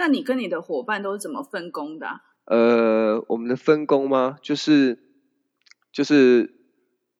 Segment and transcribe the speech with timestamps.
[0.00, 2.22] 那你跟你的伙伴都是怎么分工的啊？
[2.46, 4.38] 呃，我们的分工吗？
[4.40, 4.98] 就是
[5.92, 6.54] 就是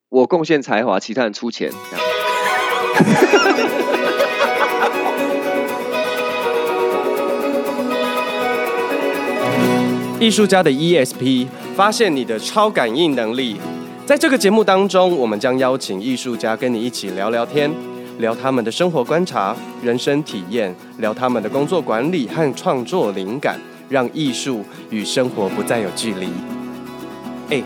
[0.08, 1.70] 我贡献才华，其他人出钱。
[10.18, 13.60] 艺术家的 ESP，发现你的超感应能力。
[14.06, 17.70] 在这个节目当中，我们将邀请艺术家跟你一起聊聊天，
[18.20, 23.58] 聊他们的生活观察、人生体验，聊他们的工作管理和创作灵感，
[23.88, 26.28] 让艺术与生活不再有距离。
[27.48, 27.62] 哎，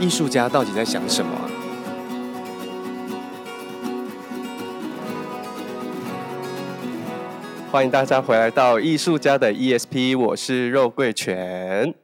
[0.00, 1.44] 艺术家到底在想什么啊？
[7.70, 11.94] 欢迎大家回来到艺术家的 ESP，我是肉桂犬，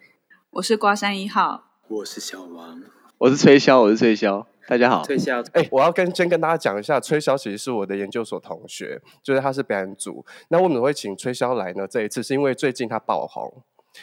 [0.50, 2.82] 我是瓜山一号，我是小王，
[3.18, 5.44] 我是吹箫，我是吹箫，大家好，吹箫。
[5.52, 10.24] 哎，我要跟先跟大家讲一下，吹箫其实是我的研究所同学，就是他是表演组。
[10.46, 11.88] 那为什么会请吹箫来呢？
[11.88, 13.52] 这一次是因为最近他爆红。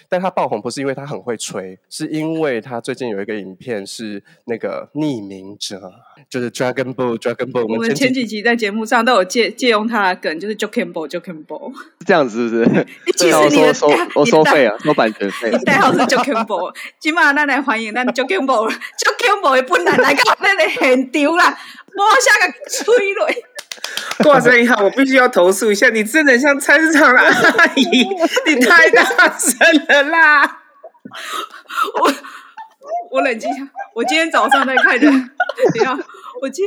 [0.10, 5.92] 但他爆红不是因为他很会吹，是因为他最近有一个影片是那个匿名者，
[6.30, 7.64] 就是 Dragon Ball Dragon Ball。
[7.64, 12.88] 我们前几集在节目上都有借借用他的梗，就是 Joking Ball Joking Ball，是这样子是不是？
[13.18, 15.52] 其实你的收我收费啊，收版权费。
[15.66, 21.87] 代号是 Joking Ball，今晚咱来欢迎咱 Joking Ball Joking Ball 的本人来到咱的现场啦，我
[22.22, 23.44] 下个催泪。
[24.24, 28.08] 挂声一号，我必须要投诉一下，你真的像菜市场的阿姨，
[28.48, 29.04] 你太大
[29.38, 30.60] 声了啦！
[32.02, 32.14] 我
[33.12, 35.12] 我冷静一下，我今天早上在看人，
[35.74, 35.98] 等下，
[36.42, 36.66] 我今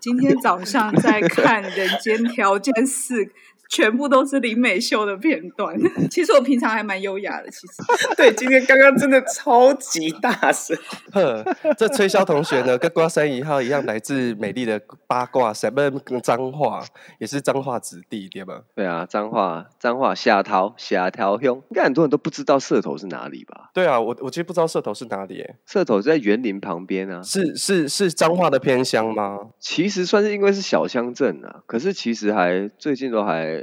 [0.00, 3.24] 今天早上在看《人间条件四》。
[3.72, 5.74] 全部都是林美秀的片段。
[6.10, 7.72] 其实我平常还蛮优雅的，其实。
[8.14, 10.76] 对，今天刚刚真的超级大声。
[11.10, 11.42] 呵，
[11.78, 16.84] 这吹箫同学呢，跟瓜山一号一样，来自美丽的八卦山，不是脏话，
[17.18, 18.60] 也是脏话子弟，对吗？
[18.74, 23.70] 对啊，彰化，彰化社头，社头乡，应该很多人都不知道社头是哪里吧？
[23.72, 27.22] 对啊，我我其实不知道社头是哪里，哎，社头在园林旁边啊。
[27.22, 29.38] 是是是脏话的偏乡吗？
[29.58, 33.61] 其实算是因为是小乡镇啊，可是其实还最近都还。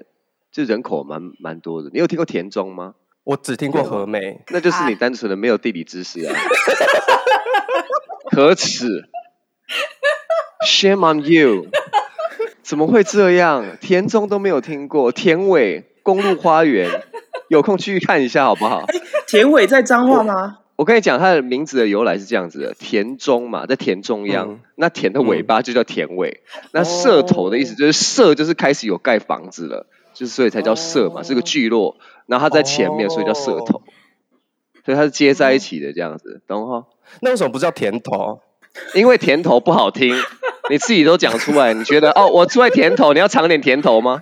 [0.51, 2.95] 就人口蛮蛮多的，你有听过田中吗？
[3.23, 6.35] 我只听过和美，那就是你单纯的没有地理知识啊！
[8.31, 8.87] 可耻
[10.65, 11.67] ，Shame on you！
[12.63, 13.77] 怎么会这样？
[13.79, 17.03] 田中都没有听过，田尾公路花园，
[17.49, 18.85] 有空去看一下好不好？
[19.27, 20.59] 田尾在彰化吗？
[20.75, 26.41] 我，跟你讲，它的名字的由来是这样子的：田中嘛，在田中央，嗯、那田的尾巴就叫田尾。
[26.55, 29.85] 嗯、那社头的意思就是社，就是开始有盖房子了。
[30.19, 33.81] 就是所以才叫社嘛，是个聚落，然后它在前面，所以叫社头，
[34.83, 36.87] 所以它是接在一起的这样子，懂哈？
[37.21, 38.41] 那为什么不叫甜头？
[38.93, 40.13] 因为甜头不好听，
[40.69, 44.21] 你自己都讲出来，你觉得哦，我出来田头，你要尝点甜头吗？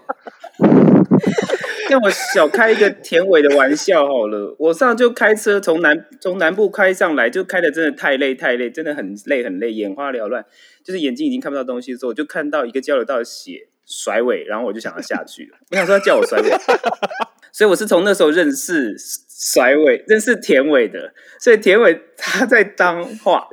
[1.89, 10.45] 那我小开一个田尾的玩笑好了，我上就开车从南从南部开上来，就开的真的太累太累，真的很累很累，眼花缭乱，
[10.83, 13.69] 就是眼睛已经看不到东西的时候，我就看到一个交流道的血。
[13.87, 15.57] 甩尾，然后我就想要下去了。
[15.71, 16.49] 我想说他叫我甩尾，
[17.53, 18.95] 所以我是从那时候认识
[19.29, 21.13] 甩尾、认识田尾的。
[21.39, 23.47] 所以田尾他在彰化，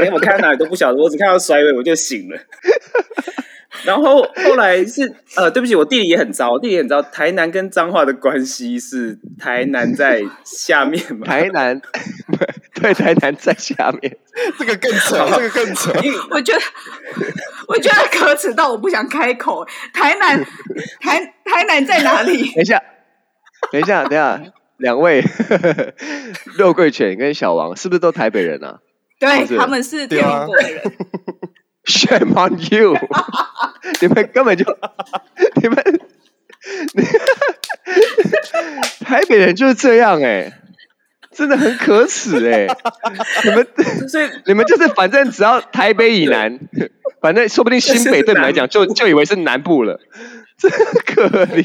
[0.00, 2.38] 连我看到哪里都不晓得，我只看到甩尾我就醒了。
[3.84, 7.00] 然后后来是呃，对不起，我地理也很糟，地理也很糟。
[7.00, 11.26] 台南跟彰化的关系是台南在下面嘛？
[11.26, 11.80] 台南
[12.80, 14.16] 对，台南在下面，
[14.58, 15.92] 这个更扯，这个更扯。
[16.30, 16.60] 我觉得，
[17.68, 19.66] 我觉得可耻到我不想开口。
[19.92, 20.44] 台南，
[21.00, 22.50] 台台南在哪里？
[22.52, 22.82] 等一下，
[23.70, 24.40] 等一下，等一下，
[24.78, 25.22] 两位
[26.56, 28.78] 肉桂犬跟小王是不是都台北人啊？
[29.18, 30.82] 对，他们是天龙国的人。
[31.84, 32.96] Shame on you！
[34.00, 34.64] 你们根本就，
[35.60, 35.82] 你们，
[39.00, 40.52] 台北人就是这样哎、欸，
[41.40, 42.76] 真的很可耻哎、欸！
[43.44, 43.66] 你们，
[44.06, 46.60] 所以 你们就是反正只要台北以南，
[47.22, 49.98] 反正说不定新北对你们来讲就就以为是南部了，
[50.58, 50.70] 真
[51.06, 51.64] 可怜。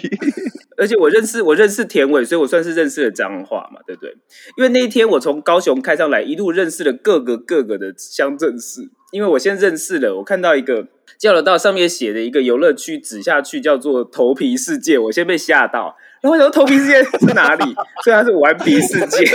[0.78, 4.16] 而且我认识我认识田伟，所以我算是认识了彰化嘛，对不对？
[4.56, 8.90] 因为那一天我从高雄开上来，一路认识了各个各个的乡镇市。
[9.12, 15.96] 因为我先认识了，我看到一个交流道上面写的一个游乐区，指下去叫做头皮世界，我先被吓到，
[16.32, 17.76] 然后我头皮世界是哪里？
[18.04, 19.26] 所以它是顽皮世界。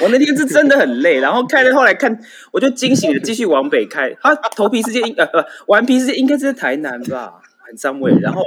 [0.00, 2.18] 我那天是真的很累，然后开了后来看，
[2.52, 4.14] 我就惊醒了，继续往北开。
[4.20, 8.12] 它，头皮世界应呃呃，顽皮世界应该是在台南吧，很上位。
[8.20, 8.44] 然后。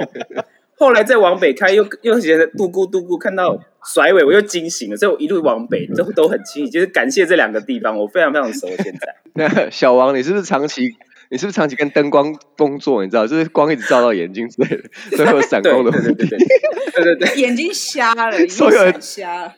[0.80, 8.68] 后来再往北开，又又觉得嘟咕嘟咕，看到甩尾，我又惊醒了，所以我一路往北都都很轻易，就是感谢这两个地方，我非常非常熟。
[8.76, 10.94] 现在，那小王，你是不是长期
[11.30, 13.04] 你是不是长期跟灯光工作？
[13.04, 15.90] 你知道，就是光一直照到眼睛之类的，所以有闪光的。
[15.90, 19.54] 对对对，眼睛瞎了，所有人瞎了。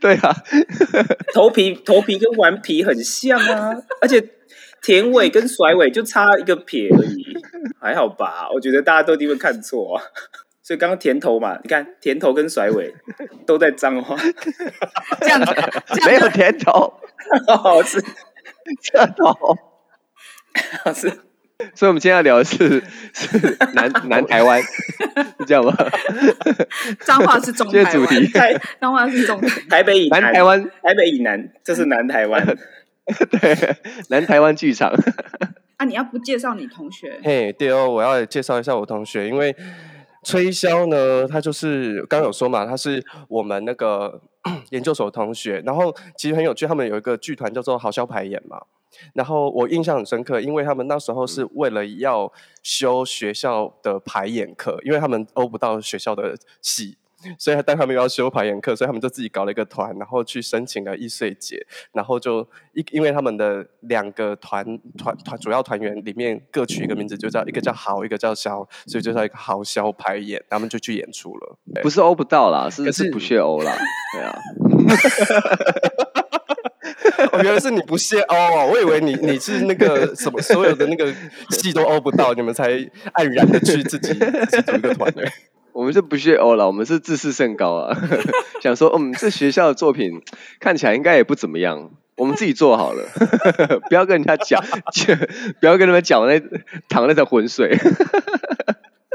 [0.00, 0.34] 对啊，
[1.34, 4.22] 头皮头皮跟顽皮很像啊，而且
[4.82, 7.36] 甜尾跟甩尾就差一个撇而已，
[7.80, 8.48] 还好吧？
[8.54, 10.02] 我觉得大家都一定会看错啊。
[10.62, 12.94] 所以刚刚甜头嘛，你看甜头跟甩尾
[13.44, 14.16] 都在脏话，
[15.20, 15.52] 这样子
[16.06, 16.94] 没有甜头，
[17.48, 18.00] 好吃
[18.80, 19.56] 这头
[20.94, 21.08] 是，
[21.74, 22.82] 所以我们今天要聊的是
[23.14, 24.60] 是南 南台湾，
[25.38, 25.74] 是这样吗？
[27.00, 28.30] 脏话是中台湾，主题
[28.80, 32.44] 脏话是中台，台北以南台湾，台北以南，这是南台湾，
[33.30, 33.76] 对，
[34.08, 34.92] 南台湾剧场。
[35.76, 37.20] 啊，你要不介绍你同学？
[37.24, 39.54] 嘿，对哦，我要介绍一下我同学，因为。
[40.24, 44.20] 吹箫呢，他就是刚刚有说嘛，他是我们那个
[44.70, 48.56] 研究所同学，然后其实很有趣，他们有一个剧团叫做好笑排演嘛，
[49.14, 56.96] 然后我印象很深刻，因为他们那时候是为了要修学校的排演课，因为他们欧不到学校的戏。
[57.38, 64.64] 所以，当他们要修排演课，所以他们就自己搞了一个团，然后去申请了易碎节，然后就因因为他们的两个团
[64.98, 71.56] 团团主要团员里面各取一个名字，就叫一个叫豪，一个叫肖，所以就叫一个豪肖排演，他们就去演出了。
[71.80, 73.72] 不是欧不到啦，是是不屑欧啦，
[74.14, 74.36] 对啊。
[77.42, 81.12] 原来是你不屑欧啊，我以为你你是那个什么所有的那个
[81.50, 85.26] 戏都欧不到，你们才黯然的去自己自己组一个团队。
[85.72, 87.96] 我们是不屑欧了，我们是自视甚高啊！
[88.60, 90.20] 想说，嗯，这学校的作品
[90.60, 93.08] 看起来应该也不怎么样，我们自己做好了，
[93.88, 94.62] 不要跟人家讲，
[95.60, 96.38] 不要跟他们讲那
[96.90, 97.74] 淌那条浑水。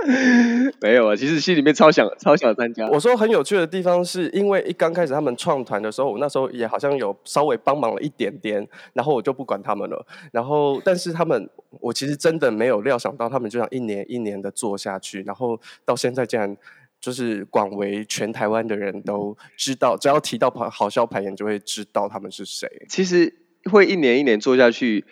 [0.80, 2.88] 没有啊，其实心里面超想超想参加。
[2.88, 10.06] 我说很有趣的地方，是因为一刚开始他们创团的时候，我那时候也好像有稍微帮忙了一点点，然后我就不管他们了。
[10.32, 11.50] 然后，但是他们，
[11.82, 16.56] 我其实真的没有料想到，他们就想一年一年的做下去，然后到现在竟然
[17.02, 22.70] 就是广为全台湾的人都知道，只要提到好笑排演，就会知道他们是谁。
[22.88, 23.34] 其实
[23.72, 25.06] 会一年一年做下去，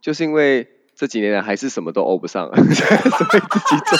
[0.00, 0.66] 就是因为。
[0.98, 3.96] 这几年来还是什么都欧不上， 所以自己做。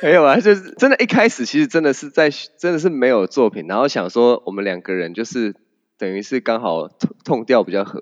[0.02, 5.54] 没有啊，就是真的，一开始其实真的是在，真的是没有作品，然后想说我们两个人就是
[5.98, 8.00] 等于是刚好痛调比较合，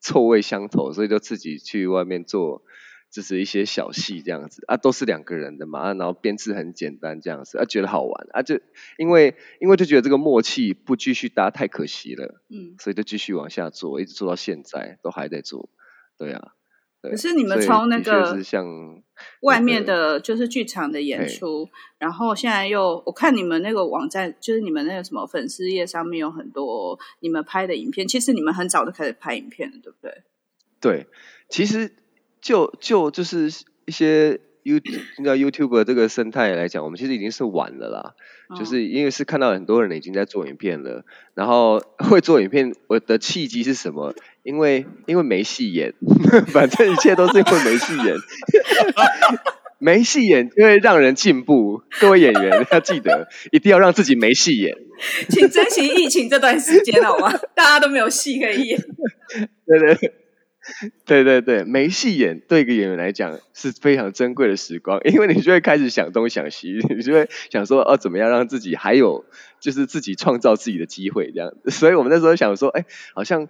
[0.00, 2.62] 臭味相投，所以就自己去外面做。
[3.10, 8.60] 就是一些小戏这样子啊，都是两个人的嘛，啊、然后编制很简单这样子啊，觉得好玩啊，就
[8.98, 15.68] 因为因为就觉得这个默契不继续搭太可惜了，嗯，所以就继续往下做，一直做到现在都还在做，
[16.16, 16.52] 对啊。
[17.02, 19.02] 对，可是你们从那个是像
[19.40, 21.68] 外面的就是剧场的演出，
[21.98, 30.22] 然后现在又我看你们那个网站，就是你们那个什么粉丝页上面有很多你们拍的影片，其实你们很早就开始拍影片了，对不对？
[30.80, 31.06] 对，
[31.48, 31.92] 其实。
[32.40, 33.50] 就就就是
[33.86, 34.78] 一些 You
[35.18, 38.14] 那个 YouTube 这个生态来讲，我们其实已经是晚了啦。
[38.48, 41.04] 哦、就是因为是看到很多人已经在做影片了，
[41.34, 44.14] 然后 会做影片，我的契机是什么？
[44.42, 45.94] 因为因为没戏演，
[46.48, 48.16] 反正一切都是因为没戏演。
[49.82, 54.76] 没戏演就会让人进步，各位演员要记得，一定要让自己没戏演。
[55.30, 57.32] 请珍惜疫情这段时间好吗？
[57.56, 58.78] 大家都没有戏可以演。
[59.66, 60.12] 对对。
[61.04, 69.24] 对对对，没戏演对一个演员来讲是非常珍贵的时光，因为你就会开始想东想西，你就会想说哦，怎么样让自己还有
[69.60, 71.52] 就是自己创造自己的机会这样。
[71.66, 73.48] 所以我们那时候想说，哎，好像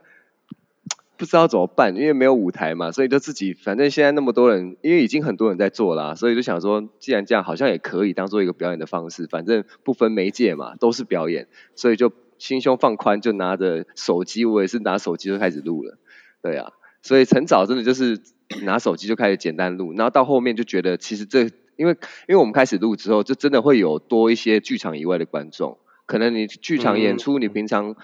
[1.16, 15.98] 不知道怎么办，因为没有舞台嘛，所以就自己反正现在那么多人，因为已经很多人在做啦，所以就想说，既然这样，好像也可以当做一个表演的方式，反正不分媒介嘛，都是表演，所以就心胸放宽，就拿着手机，我也是拿手机就开始录了，
[16.42, 16.72] 对啊。
[17.02, 18.20] 所以很早真的就是
[18.64, 21.92] 拿手机就开始简单录，然后到后面就觉得其实这因为
[22.28, 27.96] 因为我们开始录之后，就真的会有多一些剧场以外的观众，可能你剧场演出你平常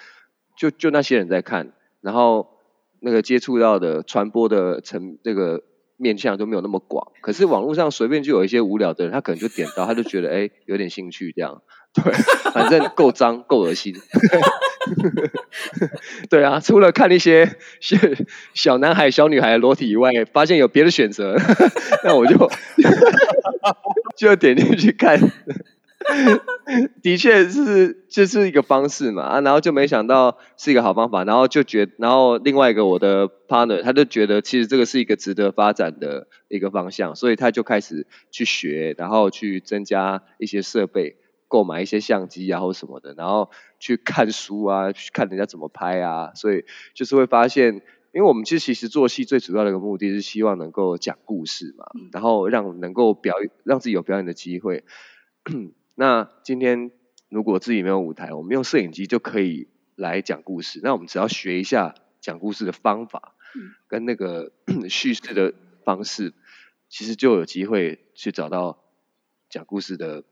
[0.56, 2.48] 就就那些人在看，然后
[3.00, 5.62] 那个接触到的传播的层那个
[5.98, 11.62] 面向就没有那么广，可是网络上随便就有一些无聊的人，他可能就点到，他就觉得哎有点兴趣这样，
[11.96, 12.12] 对，
[12.52, 13.94] 反正够脏够恶心。
[16.30, 17.56] 对啊，除了看一些
[18.54, 21.36] 小男孩、小女孩的裸体以外，发现有别的选择，
[22.04, 22.50] 那我就
[24.16, 25.18] 就点进去看。
[27.02, 41.16] 的确是，这、就是一个方式嘛啊，然后就没想到是一个好方法，然后就觉，然后另外一个我的 partner 他就觉得其实这个是一个值得发展的一个方向，所以他就开始去学，然后去增加一些设备。
[41.48, 47.74] 购买一些相机啊或什么的，然后去看书啊，去看人家怎么拍啊，所以就是会发现，
[48.12, 54.84] 因为我们其实其实做戏最主要的一个目的是希望能够讲故事嘛，然后让能够表演，让自己有表演的机会。
[55.94, 56.90] 那今天
[57.28, 60.80] 如果自己没有舞台，我们用摄影机就可以来讲故事。
[60.82, 63.34] 那我们只要学一下讲故事的方法，
[63.86, 64.52] 跟那个
[64.90, 66.34] 叙事的方式，
[66.88, 68.82] 其实就有机会去找到
[69.48, 70.24] 讲故事的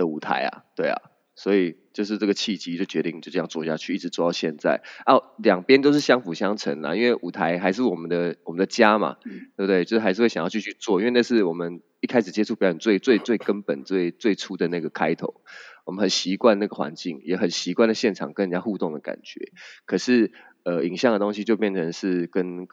[0.00, 0.96] 的舞台啊，对啊。
[1.36, 4.82] 所以就是这个契机，就决定就这样做下去，一直做到现在。
[5.06, 9.16] 啊，两边都是相辅相成啊，因为舞台还是我们的我们的家嘛，
[9.56, 9.86] 对不对？
[9.86, 15.40] 就是还是会想要继续做，因为那是我们一开始接触表演最最最根本、最最初的那个开头。
[15.86, 19.50] 我们很习惯那个环境，也很习惯的现场跟人家互动的感觉。
[19.86, 20.32] 可是，
[20.64, 22.68] 呃，影像的东西就变成是跟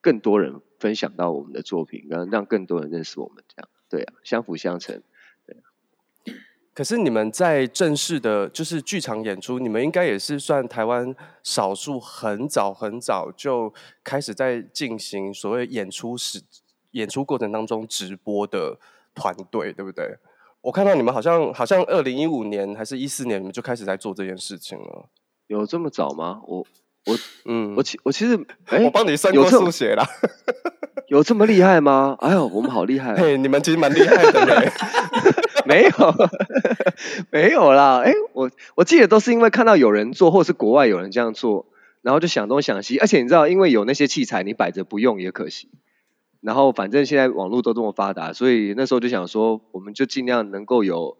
[0.00, 5.02] 更多人分享到我们的作品，然后让更多人认识我们，这样对啊，相辅相成。
[6.74, 11.14] 可是你们在正式的，就是剧场演出，你们应该也是算台湾
[11.44, 16.42] 少数很早很早就开始在进行所谓演出时
[16.90, 18.76] 演出过程当中直播的
[19.14, 20.16] 团队，对不对？
[20.62, 25.08] 我看到你们好像好像二零一五年还是一四年，你们就开始在做这件事情了。
[25.46, 26.40] 有这么早吗？
[26.46, 26.66] 我
[27.06, 28.34] 我嗯，我其我其实，
[28.66, 30.04] 哎、我帮你算过数学啦。
[31.08, 32.16] 有这么厉害吗？
[32.20, 33.14] 哎呦，我们好厉害！
[33.14, 34.72] 嘿，你们其实蛮厉害的嘞。
[35.66, 35.90] 没有，
[37.32, 38.02] 没有啦。
[38.04, 41.66] 哎，我我记得都是因为看到有人做，或者是国外有人这样做，
[42.02, 42.98] 然后就想东想西。
[42.98, 45.70] 而且你知道，因为有那些器材，你摆着不用也可惜。
[46.40, 51.16] 然后反正现在网络都这么发达，所以那时候就想说，我们就尽量能够有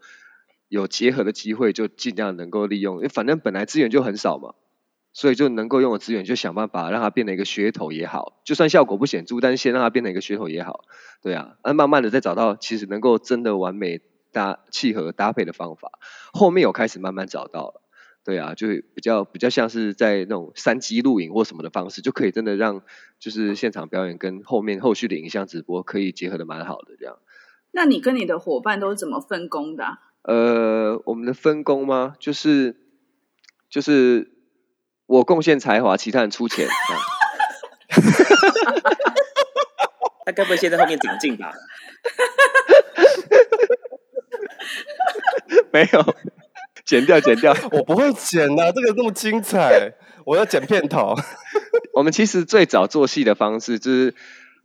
[0.69, 2.97] 有结合的机会，就尽量能够利用。
[2.97, 4.53] 因为反正本来资源就很少嘛，
[5.15, 10.85] 所以就能够用的资源就想办法让它变成一个噱头也好，就算效果不显著，但是先让它变成一个噱头也好。
[11.23, 14.03] 对啊，那慢慢的再找到其实能够真的完美。
[14.35, 15.93] 搭契合搭配的方法，
[16.35, 17.81] 后面有开始慢慢找到了，
[18.25, 22.83] 对啊，就比较比较像是在那种三机录影或什么的方式，就可以真的让
[23.19, 27.17] 就是现场表演跟后面后续的影像直播可以结合的蛮好的这样。
[27.71, 29.99] 那你跟你的伙伴都是怎么分工的啊？
[30.23, 32.17] 呃，我们的分工吗？
[32.19, 32.77] 就是
[33.71, 34.33] 就是
[35.07, 36.69] 我贡献才华，其他人出钱。
[40.27, 41.53] 他该不会现在后面顶进吧？
[45.75, 46.15] 没有，
[46.87, 49.93] 剪掉剪掉，我不会剪啊，这个这么精彩，
[50.25, 51.17] 我要剪片头。
[51.93, 54.15] 我们其实最早做戏的方式就是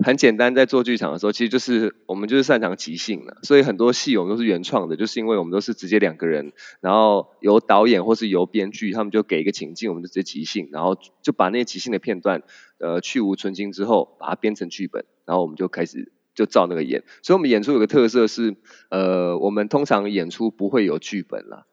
[0.05, 12.43] 很简单，在做剧场的时候，其实就是我们就是擅长即兴的，所以很多戏我们都是原创的，就是因为我们都是直接两个人，然后由导演或是由编剧，他们就给一个情境，我们就直接即兴，然后就把那些即兴的片段，
[12.77, 16.11] 呃，去无存菁之后，把它编成剧本，然后我们就开始。
[16.39, 18.55] 就照那个演，所以我们演出有个特色是，
[18.89, 21.65] 呃，我们通常演出不会有剧本啦，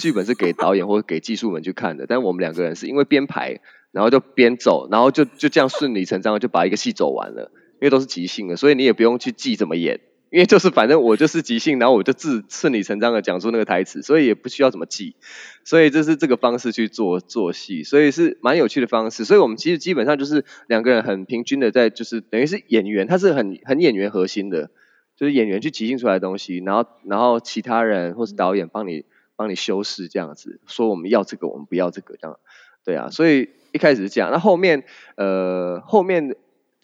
[0.00, 3.60] 剧本是给导演或者给技术们去看的，但我们两个人是因为编排，
[3.92, 10.00] 然后就边走，然后就就这样顺理成章就把一个戏走完了，因为都是即兴的，所以你也不用去记怎么演。
[10.30, 15.16] 因为就是反正我就是即兴，然后我就自顺理成章的讲出那个台词，所以也不需要怎么记，
[15.64, 19.24] 所以这是这个方式去做做戏，所以是蛮有趣的方式。
[19.24, 24.70] 所以我们其实基本上就是两个人很平均的在，就是等于是演员，他是很很演员核心的，
[25.16, 32.38] 就是演员去即兴出来的东西，然后然后其他人或是导演帮你帮你修饰这样子，说我们要这个，我们不要这个这样，
[32.84, 34.84] 对啊，所以一开始是这样，那后面
[35.16, 36.36] 呃后面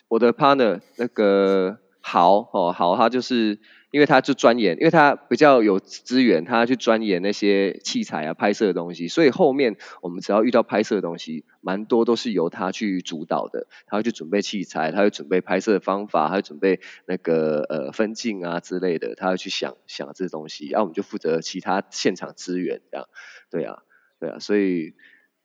[0.09, 1.79] 我的 partner 那个。
[2.07, 3.59] 好哦，好，他就是
[3.91, 13.67] 因为他就钻研，因为他比较有资源，他去钻研那些器材啊、拍摄的东西，所以后面我们只要遇到拍摄的东西，蛮多都是由他去主导的。
[13.87, 23.09] 他会去准备器材，他会准备拍摄的方法，他会准备那个呃分镜啊之类的，他会去想想这些东西，然后我们就负责其他现场资源这样。
[23.51, 23.79] 对啊，
[24.21, 24.93] 对啊，所以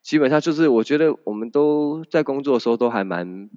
[0.01, 3.49] 基本上就是我觉得我们都在工作的时候都还蛮。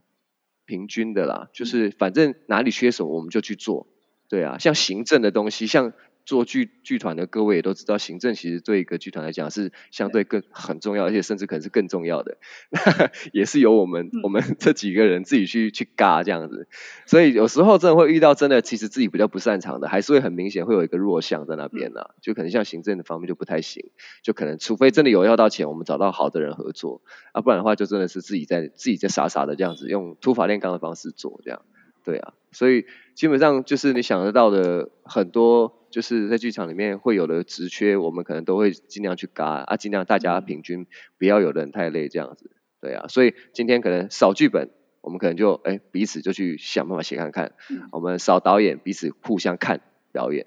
[0.65, 3.87] 平均的啦，就是反正哪里缺什么我们就去做，
[4.29, 5.93] 对啊，像行政的东西，像
[6.25, 12.39] 做剧剧团的各位也都知道，行政其实对一个剧团来讲是相对更很重要，而且甚至可能是更重要的，
[13.33, 16.69] 也是由我们我们这几个人自己去去嘎这样子，
[17.07, 23.91] 所以有时候真的会遇到真的其实自己比较不擅长的，还是会很明显会有一个弱项在那边啦，就可能像行政的方面就不太行，
[24.23, 27.03] 就可能除非真的有要到钱，我们找到好的人合作。
[27.33, 31.63] 啊，不然的话就真的是自己在自己在傻傻的这样子用土法炼钢的方式做这样，
[32.05, 40.87] 对啊，所以基本上就是你想得到的很多就是在剧场里面会有的职缺，我们可能都会尽量去嘎啊，尽量大家平均，
[41.19, 47.53] 不要有人太累这样子，对啊，所以今天可能少剧本，我们可能就哎彼此就去想办法写看看，
[47.93, 49.81] 我们少导演彼此互相看
[50.13, 50.47] 表演。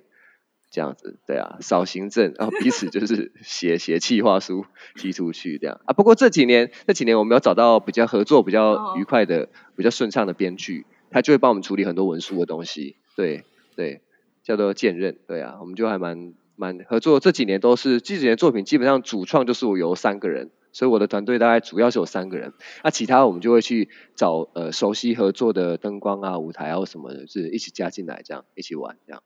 [0.71, 5.93] 这样子，对啊，少行政，然后彼此就是 写写企划书提出去这样啊。
[5.93, 9.47] 不过这几年这几年我们有找到比较合作比较愉快的、
[9.77, 13.43] 比较顺畅的编剧，他就会帮我们处理很多文书的东西，对
[13.75, 14.01] 对，
[14.43, 17.19] 叫做兼任，对啊，我们就还蛮蛮合作。
[17.19, 29.21] 这几年都是这几年作品基本上主创就是我由三个人，所以我的团队大概主要是有三个人，那其他我们就会去找呃熟悉合作的灯光啊、舞台啊或什么的，就是一起加进来这样一起玩这样。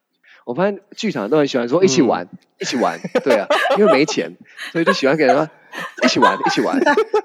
[0.45, 4.36] 我发现剧场都很喜欢说一起玩，嗯、一起玩，对啊，因为没钱，
[4.71, 5.48] 所以就喜欢给人说
[6.03, 6.79] 一起玩，一起玩，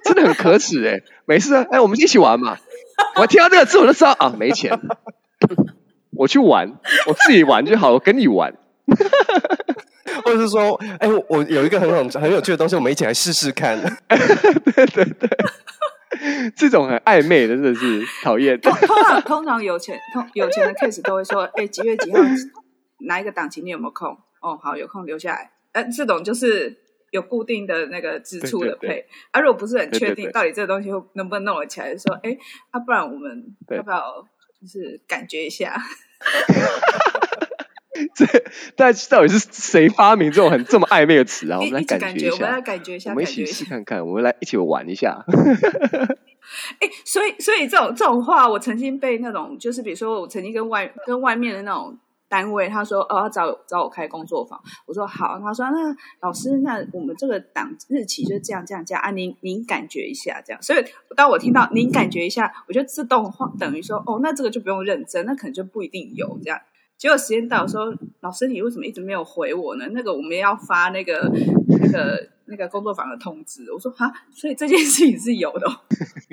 [0.04, 1.00] 真的很可耻哎！
[1.24, 2.58] 没事啊，哎，我们一起玩嘛。
[3.16, 4.78] 我听到这个字我就知道啊，没钱，
[6.12, 6.68] 我去玩，
[7.06, 8.54] 我自己玩就好，我跟你玩，
[10.24, 13.78] 或者是说，哎，我有一个很很很有趣的东西，我们一起来试试看。
[14.08, 15.28] 对对对，
[16.56, 18.60] 这种很暧昧的真的是讨厌。
[18.60, 22.18] 通常通常有钱通有钱的 case 都会说，哎，几月几号？
[23.06, 24.16] 哪一个档期你有没有空？
[24.40, 25.50] 哦，好，有空留下来。
[25.72, 26.76] 呃，这种就是
[27.14, 29.06] 有固定的那个支出的配。
[29.30, 32.36] 啊，如果不是很确定到底这个东西能不能弄得起来，就说，哎，
[32.70, 34.26] 啊，不然我们要不要
[34.60, 35.76] 就是感觉一下？
[38.16, 38.26] 这
[38.74, 41.60] 但到底是谁发明这种很这么暧昧的词啊？
[41.60, 45.24] 我们来感觉一下，我们来感觉一下，我们一起试看看，我们来一起玩一下。
[46.80, 51.96] 哎，所以所以这种这种话，我曾经被那种就是比如说，我曾经跟外跟外面的那种。
[52.34, 55.38] 单位他说哦，要找找我开工作坊，我说好。
[55.38, 60.60] 他说那老师，那我们这个档日期就这样这样这样啊，您您感觉一下这样。
[60.60, 66.58] 所以当我听到您感觉一下，我就自动化等于说哦，那这个就不用认真，那可能就不一定有这样。
[67.04, 69.86] 结果时间到，说老师你为什么一直没有回我呢？
[69.92, 71.30] 那个我们要发那个
[71.78, 73.70] 那个那个工作坊的通知。
[73.70, 75.68] 我说啊，所以这件事情是有的。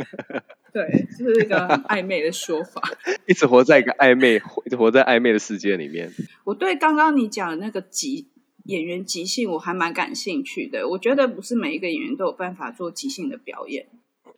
[0.72, 1.58] 对，就是一个
[1.90, 2.82] 暧昧的说法，
[3.28, 6.10] 一直活在一个暧昧，一直活在暧昧的世界里面。
[6.46, 8.30] 我对刚刚你讲的那个即
[8.64, 10.88] 演员即兴，我还蛮感兴趣的。
[10.88, 13.88] 我觉得不是每一个演员都有办法做即兴的表演。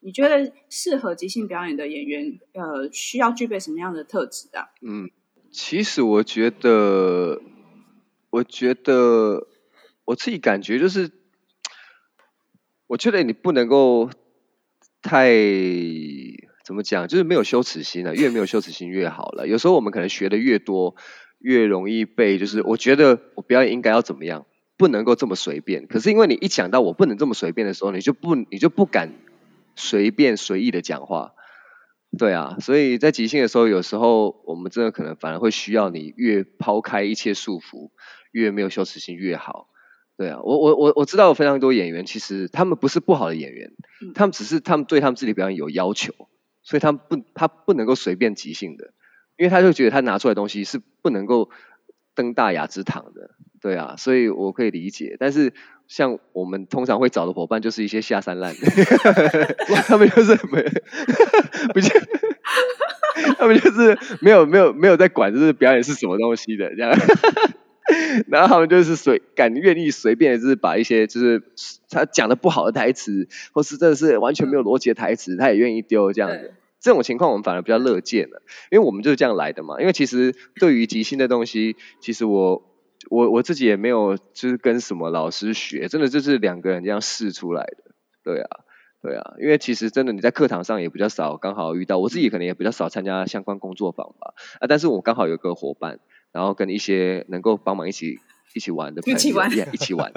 [0.01, 4.73] 你觉得适合即兴表演的演员，呃，需要具备什么样的特质啊？
[4.81, 5.11] 嗯，
[5.53, 7.39] 其实我觉得，
[8.31, 9.47] 我觉得
[10.03, 11.11] 我自己感觉就是，
[12.87, 14.09] 我觉得你不能够。
[15.05, 15.33] 太
[16.63, 17.09] 怎么讲？
[17.09, 19.49] 就是没有羞耻心了，越没有羞耻心越好了。
[19.49, 20.95] 有时候我们可能学的越多，
[21.39, 24.45] 越容易被就是我觉得我表演应该要怎么样，
[24.77, 25.87] 不能够这么随便。
[25.87, 29.11] 可是因为你一讲到我不能这么随便的时候，你就不你就不敢
[29.75, 31.33] 随便随意的讲话。
[32.17, 37.89] 对啊，所以在即兴的时候，有时候我们真的可能反而会需要你越抛开一切束缚，
[38.31, 39.67] 越没有羞耻心越好。
[40.15, 43.71] 对啊，我我我我知道有非常多演员，其实他们不是不好的演员，
[44.13, 46.13] 他们只是他们对他们自己表演有要求，
[46.61, 48.93] 所以他们不他不能够随便即兴的，
[49.37, 51.49] 因为他就觉得他拿出来的东西是不能够
[52.13, 55.17] 登大雅之堂的，对啊，所以我可以理解。
[55.19, 55.53] 但是
[55.87, 58.59] 像我们通常会找的伙伴，就是一些下三滥的，
[59.87, 60.63] 他们就是没，
[61.73, 61.89] 不是，
[63.37, 66.91] 他们就是没有没有没有在管，就是表演是什么东西的这样。
[68.27, 71.43] 然后他们就是随敢愿意随便，就是把一些就是
[71.89, 76.53] 他讲的不好的台词，或是真的是完全没有逻辑的台词，他也愿意丢这样子。
[76.79, 78.41] 这种情况我们反而比较乐见了，
[78.71, 79.79] 因为我们就是这样来的嘛。
[79.79, 82.61] 因为其实对于即兴的东西，其实我
[83.09, 87.77] 我我自己也没有就是跟什么老师学，真的就是两个人这样试出来的。
[88.23, 88.49] 对啊，
[89.01, 94.33] 对啊，因为其实真的你在课堂上也比较少，刚好遇到我自己可能也比较少参加相关工作坊吧。
[94.59, 95.99] 啊，但是我刚好有个伙伴。
[96.33, 98.17] 然后跟一些能够帮忙一起
[98.55, 100.11] 一起玩的朋友，一起玩，yeah, 一起玩，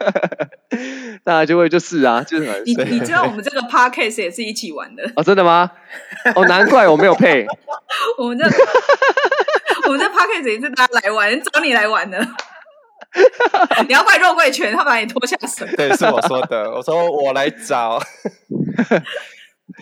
[1.24, 5.70] 大家就会就是啊，就是你你知道我们这个 podcast 也是一起玩的哦，真的吗？
[6.34, 7.46] 哦，难怪我没有配。
[8.16, 8.48] 我们这
[9.84, 12.18] 我们在 podcast 也是大家来玩，找你来玩的。
[13.88, 15.66] 你要怪肉桂犬，他把你拖下水。
[15.76, 18.00] 对，是我说的，我说我来找。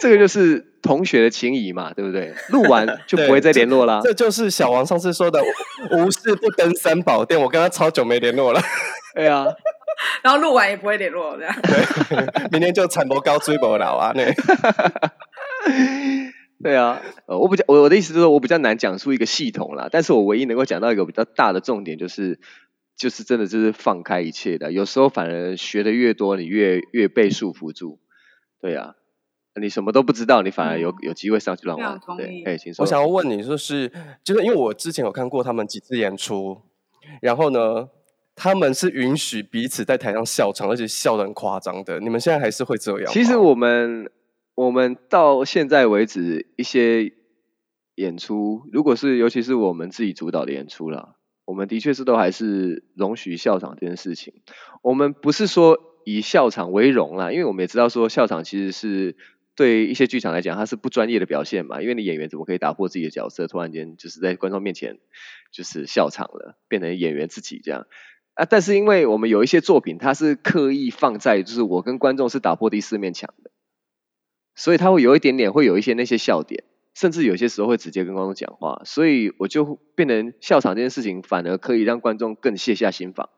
[0.01, 2.35] 这个就是同学的情谊嘛，对不对？
[2.51, 4.01] 录完就不会再联络啦。
[4.03, 5.43] 这就是小王上次说的
[5.93, 7.41] “无事不登三宝殿”。
[7.41, 8.61] 我跟他超久没联络了。
[9.15, 9.47] 对啊，
[10.23, 11.55] 然后录完也不会联络，这样。
[11.63, 14.25] 对，明天就产博高追博老啊，那。
[16.63, 22.41] 对啊，呃，我比较我我的意思就是说我比较难讲出一个系统啦，但是我唯一能够讲到一个比较大的重点，就是
[22.97, 24.73] 就是真的就是放开一切的。
[24.73, 27.99] 有时候反而学的越多，你越越被束缚住。
[28.61, 28.95] 对啊。
[29.61, 31.99] 你什么都不知道，你反而有有机会上去乱玩。
[32.17, 32.85] 对，可以请说。
[32.85, 33.91] 我想要问你，就是
[34.23, 36.63] 就是因为我之前有看过他们几次演出，
[37.21, 37.89] 然后呢，
[38.37, 41.99] 他们是允许彼此在台上笑场，而且笑得很夸张的。
[41.99, 43.13] 你们现在还是会这样？
[43.13, 44.09] 其实我们
[44.59, 47.13] 我们到现在为止一些
[47.95, 54.35] 演出，如果是尤其是我们自己主导的演出啦，我们的确是都还是容许笑场这件事情。
[54.83, 59.17] 我们不是说以笑场为荣啦，因为我们也知道说笑场其实是
[59.55, 61.81] 对一些剧场来讲，它是不专业的表现嘛。
[61.81, 64.99] 因为你演员怎么可以打破自己的角色，突然间就是在观众面前
[65.53, 67.87] 就是笑场了，变成演员自己这样
[68.35, 68.45] 啊？
[68.45, 73.53] 但是因为我们有一些作品，它是刻意放在就是我跟观众是打破第四面墙的，
[74.59, 76.65] 所以他会有一点点会有一些那些笑点。
[76.95, 83.29] 甚至有些时候会直接跟观众讲话，所以我就变成笑场这件事情，反而可以让观众更卸下心防。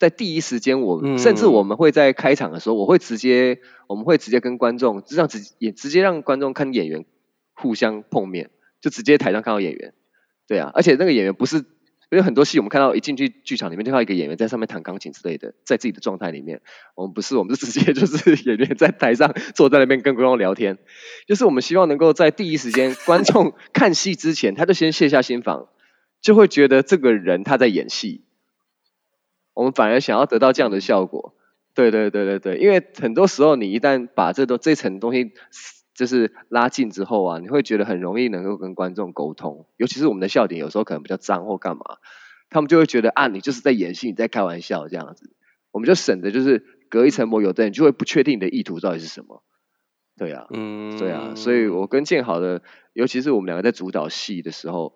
[0.00, 7.04] 在第一时间，我、嗯、甚至我们会在开场的时候，我会直接，我们会直接跟观众，让直也直接让观众看演员
[7.54, 9.94] 互相碰面，就直接台上看到演员，
[10.48, 11.64] 对啊，而且那个演员不是。
[12.14, 16.62] 因为很多戏，我们看到一进去剧场里面，就看到一个演员在上面弹钢琴之类的，在自己的状态里面。
[16.94, 20.78] 我们不是， 我们是直接就是演员在台上坐在那边跟观众聊天。
[21.26, 25.68] 就是我们希望能够在第一时间，观众看戏之前，他就先卸下心防，
[26.20, 28.24] 就会觉得这个人他在演戏。
[29.52, 31.34] 我们反而想要得到这样的效果。
[31.74, 35.32] 对对对对对，因为很多时候你一旦把这都这层东西。
[35.94, 41.84] 就是拉近之后啊，你会觉得很容易能够跟观众沟通，尤其是我们的笑点有时候可能比较脏或干嘛，
[42.50, 45.32] 他们就会觉得啊，你就是在演戏，你在开玩笑这样子，
[45.70, 49.42] 我们就省得就是隔一层膜，有的人就会不确定你的意图到底是什么，
[50.18, 54.94] 对啊，嗯，对啊，所以我跟建好的，尤其是我们两个在主导戏的时候，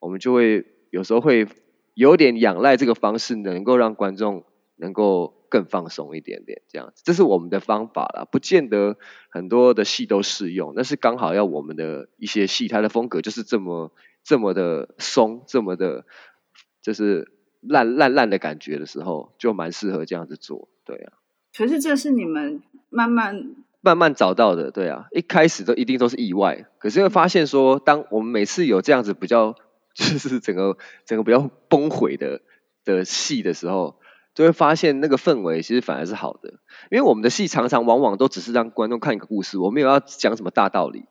[0.00, 1.46] 我们就会有时候会
[1.94, 4.44] 有点仰赖这个方式，能够让观众
[4.76, 5.39] 能够。
[5.50, 8.96] 更放松一点点，这样子，这是我们的方法啦，不见得
[9.28, 16.06] 很多的戏都适用，但是刚好要我们的一些戏，它的风格就是这么这么的松，这么的，
[16.80, 21.12] 就是烂烂烂的感觉的时候，就蛮适合这样子做，对啊。
[21.54, 29.56] 可是这是你们慢慢慢慢找到的，对啊，一开始都一定都是意外，可是会发现说，当我们每次有这样子比较，
[29.94, 32.40] 就是整个整个比较崩毁的
[32.84, 33.99] 的戏的时候。
[34.40, 41.04] 就会发现那个氛围其实反而是好的，因为我们的戏常常往往都只是让观众看一个故事，我没有要讲什么大道理，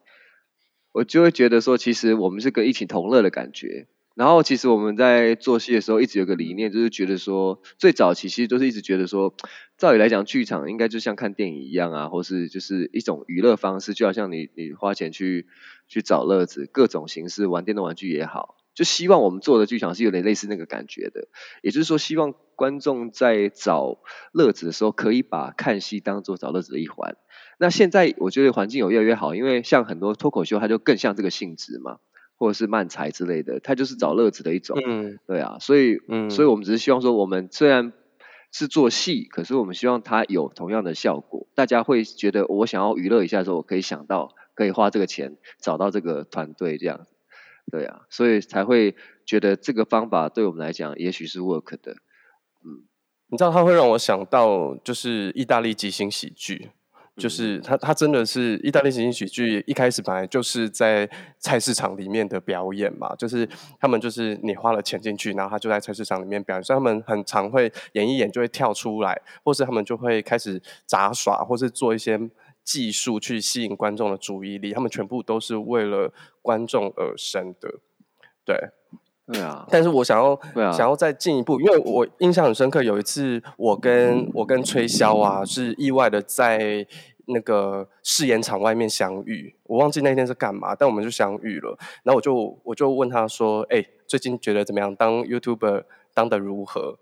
[0.90, 3.86] 我就会觉得说，其实我们是个一起同乐的感觉。
[4.16, 9.32] 然后其实我们在做戏的时候，一直有个理念，就是觉得说，最早期其实都是一直觉得说，
[9.78, 15.46] 照理来讲，剧场应该就像看电影一样啊，或是就是一种娱乐方式，就好像你你花钱去
[15.86, 18.56] 去找乐子，各种形式玩电动玩具也好。
[18.72, 21.28] 就希望我们做的剧场是有点类似那个感觉的，
[21.60, 24.00] 也就是说，希望观众在找
[24.32, 27.16] 乐子的时候，可以把看戏当做找乐子的一环。
[27.58, 32.00] 那现在我觉得环境有越来越好，因为像很多脱口秀，它就更像这个性质嘛，
[32.36, 34.78] 或者是漫才之类的，它就是找乐子的一种。
[34.86, 37.94] 嗯，对啊，所以，嗯，所以我们只是希望说，我们虽然
[38.52, 47.06] 是做戏，可是我们希望它有同样的效果，大家会觉得我想要娱乐一下的时候，我可以想到可以花这个钱找到这个团队这样。
[47.72, 51.96] 对啊，所以才会觉得这个方法对我们来讲也许是 work 的。
[53.30, 56.70] 嗯，你知道他会让我想到就是意大利即兴喜剧，
[57.16, 72.18] 就是他他真的是意大利即兴喜剧一开始本来就是在菜市场里面的表演嘛，就是他们就是你花了钱进去，然后他就在菜市场里面表演，所以他们很常会演一演就会跳出来，或是他们就会开始杂耍，或是做一些。
[72.62, 76.12] 技术去吸引观众的注意力，他们全部都是为了
[76.42, 77.80] 观众而生的，
[78.44, 78.54] 对，
[79.32, 79.66] 对啊。
[79.70, 86.86] 但是我想要，啊、想要再进一步，因为我印象很深刻，有一次我跟我跟吹箫啊，是意外的在
[87.26, 91.76] 那个试演场外面相遇，我忘记那天是干嘛，但我们就相遇了。
[92.02, 94.94] 然后我就我就问他说：“哎、欸，最近觉得怎么样？
[94.96, 96.98] 当 YouTuber 当的如何？”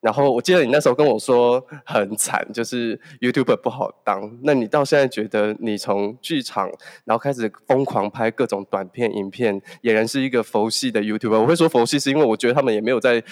[0.00, 4.38] 然后我记得你那时候跟我说很惨，就是 YouTuber 不好当。
[4.42, 6.70] 那你到现在觉得你从剧场，
[7.04, 11.40] 然后开始疯狂拍各种短片、影片，俨然是一个佛系的 YouTuber。
[11.40, 13.24] 我会说佛系，是因为我觉得他们也没有在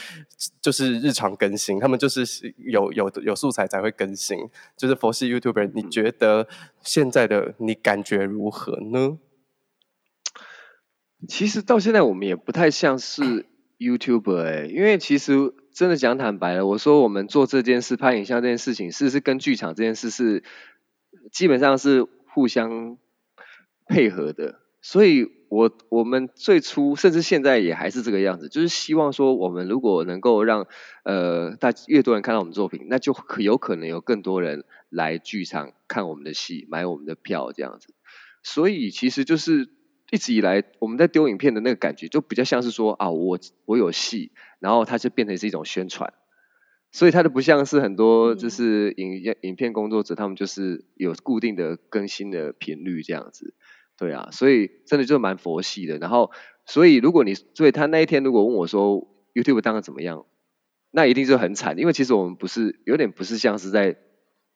[0.61, 2.25] 就是日常更新，他们就是
[2.57, 4.39] 有有有素材才会更新，
[4.77, 5.71] 就是佛系 YouTuber。
[5.75, 6.49] 你觉得
[6.83, 9.19] 现在的你感觉如何呢？
[11.29, 13.47] 其实到现在我们也不太像是
[13.79, 15.55] YouTuber 哎、欸，因为其实。
[15.73, 20.43] 真的讲坦白了，我说我们做这件事，拍影像这件事情，是是跟剧场这件事是
[21.31, 22.99] 基本上是互相
[23.87, 24.61] 配合的。
[24.81, 30.67] 所以我，我我们最初甚至现在也还是这个样子，就是希望说，我们如果能够让
[31.05, 37.95] 呃大越多人看到我们作品，那就可有可能有更多人来剧场看我们的戏，买我们的票这样子。
[38.43, 39.69] 所以，其实就是。
[40.11, 44.31] 一直以来，我们在丢影片的那个感觉，就比较像是说啊，我我有戏，
[44.63, 46.15] 然后它就变成是一种宣传，
[46.93, 53.55] 所以它就不像是很多就是影影片工作者，他们就是有固定的更新的频率这样子，
[53.99, 55.99] 对啊，所以真的就蛮佛系的。
[55.99, 56.31] 然后
[56.65, 60.25] 所以如果你所以他那一天如果问我说 YouTube 当的怎么样，
[60.93, 63.97] 那一定是很惨，因为其实我们不是有点不是像是在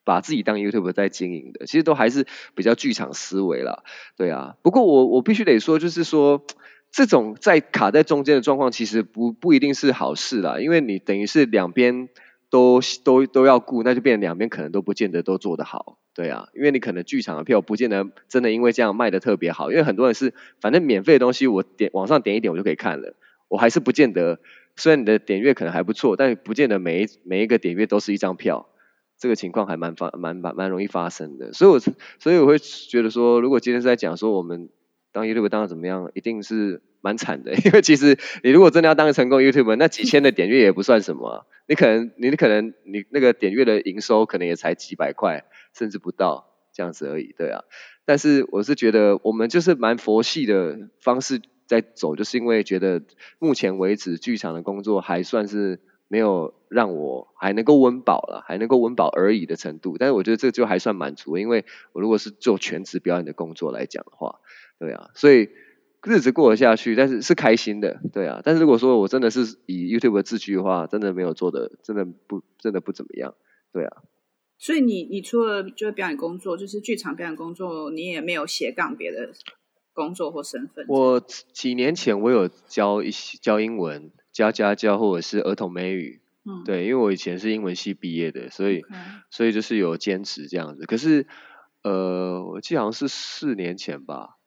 [0.05, 3.83] 把自己当 YouTube 在经营的，其实都还是比较剧场思维啦，
[4.15, 4.55] 对啊。
[4.61, 6.45] 不过我我必须得说，就是说
[6.91, 12.09] 这种在卡在中间的状况，其实不不一定是好事啦，因为你等于是两边
[12.49, 16.47] 都都都要顾，那就变成两边可能都不见得都做得好，对啊。
[16.55, 23.15] 因为你可能剧场的票不见得真的因为这样卖得特别好，因为很多人是反正免费的东西，我点往上点一点我就可以看了，
[23.47, 24.39] 我还是不见得。
[24.79, 28.69] 虽然你的点阅可能还不错，但不见得每一每一个点阅都是一张票，
[29.17, 31.51] 这个情况还蛮发蛮蛮蛮容易发生的。
[31.51, 34.69] 所以我所以我会觉得说，如果今天是在讲说我们
[35.17, 37.53] 当 YouTube 当的怎么样，一定是蛮惨的。
[37.65, 41.47] 因为其实你如果真的要当成功 YouTube，那几千的点阅也不算什么。
[41.67, 47.63] 你可能你可能你那个点阅的营收可能也才几百块，甚至不到这样子而已，对啊。
[48.05, 51.41] 但是我是觉得我们就是蛮佛系的方式。
[51.67, 53.01] 在走，就是因为觉得
[53.39, 59.97] 目前为止剧场的工作还算是没有让我还能够温饱了，还能够温饱而已的程度。
[59.97, 64.39] 但是我觉得这就还算满足，因为我如果是做全职表演的工作来讲的话，
[64.79, 65.49] 对啊，所以
[66.03, 68.41] 日子过得下去，但是是开心的，对啊。
[68.43, 73.35] 但是如果说我真的是以 YouTube 自居的话，真的没有做的，真的不真的不怎么样，
[73.73, 74.03] 对啊。
[74.57, 79.31] 所以你你除了就是表演工作，就是剧场表演工作，你也没有斜杠别的。
[79.93, 88.83] 工作或身份，我几年前我有教一些教英文，教家教或者是儿童美语，嗯，对，因为我以前是英文系毕业的，所以.
[89.31, 90.85] 所以就是有兼职这样子。
[90.85, 91.25] 可是
[91.81, 94.37] 呃，我记得好像是四年前吧，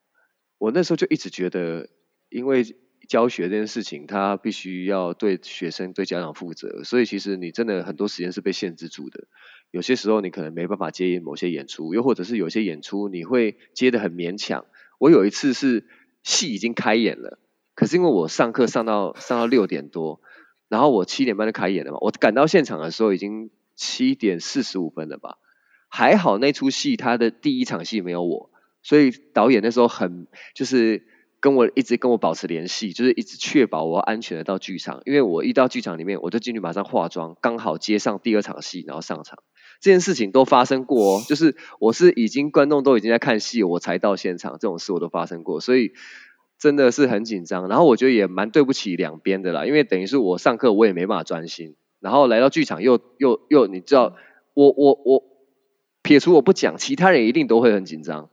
[0.59, 1.89] 我那时候就一直觉得，
[2.29, 2.65] 因为
[3.09, 9.25] 教学这件事情，他必须要对学生对家长负责，所以其实你真的很多时间是被限制住的。
[9.73, 14.67] 有些时候你可能没办法接某些演出，又或者是有些演出你会接的很勉强。
[15.01, 15.85] 我有一次是
[16.23, 17.41] 戏已经开演了，
[17.75, 20.21] 可是因为我上课上到上到六点多，
[20.69, 25.39] 然后我七点半就开演了嘛，我赶到现场的时候已经七点四十五分了吧，
[25.89, 28.51] 还好那出戏他的第一场戏没有我，
[28.83, 31.07] 所以导演那时候很就是
[31.41, 39.39] 跟我一直跟我保持联系，就是一直确保我安全的到剧场，因为我一到剧场里面我就进去马上化妆，刚好接上第二场戏，然后上场。
[39.81, 45.93] 这件事情都发生过哦， 就是我是已经观众都已经在看戏，我才到现场，这种事我都发生过，所以
[46.61, 47.69] 真的是很紧张。
[47.69, 54.15] 然后我觉得也蛮对不起两边的啦，因为等于是我上课我也没办法专心，然后来到剧场又又又你知道，
[54.55, 55.25] 我我我
[56.03, 58.31] 撇除我不讲，其他人一定都会很紧张，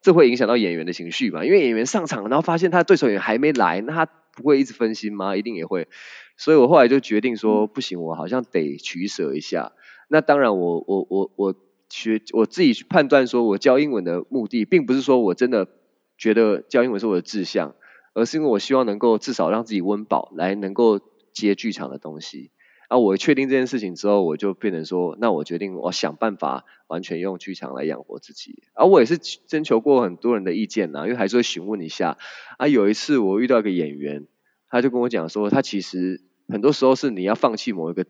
[0.00, 1.44] 这会影响到演员的情绪嘛？
[1.44, 5.36] 因为演员上场，然后发现他的对手演员还没来，那他不会一直分心吗？
[5.36, 5.88] 一定也会。
[6.36, 9.72] 所以我后来就决定说，不行，我好像得取舍一下。
[10.08, 11.54] 那当然我，我我我我
[11.88, 15.68] 学我自己去判断，说我教英文的目的，并不是说我真的
[16.16, 17.74] 觉得教英文是我的志向，
[18.12, 21.00] 而是因为我希望能够至少让自己温饱，来能够
[21.32, 22.50] 接剧场的东西。
[22.88, 28.62] 啊，我确定这件事情之后，我就变成说，那我决定我想办法完全用剧场来养活自己。
[28.74, 32.18] 而、啊、我也是征求过很多人的意见呐，因为还是会询问一下。
[32.58, 34.26] 啊，有一次我遇到一个演员，
[34.68, 38.04] 他就跟我讲说，他其实很多时候是你要放弃某一个。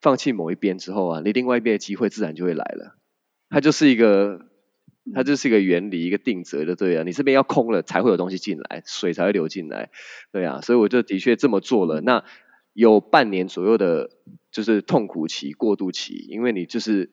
[0.00, 2.96] 放弃某一边之后啊，你另外一边的机会自然就会来了。
[3.50, 4.46] 他就是一个，
[5.14, 7.02] 它就是一个原理，一个定则的，对啊。
[7.02, 9.90] 你这边要空了，才会有东西进来，水才会流进来，
[10.32, 10.60] 对啊。
[10.60, 12.00] 所以我就的确这么做了。
[12.00, 12.24] 那
[12.72, 14.10] 有半年左右的，
[14.50, 17.10] 就是痛苦期、过渡期，因为你就是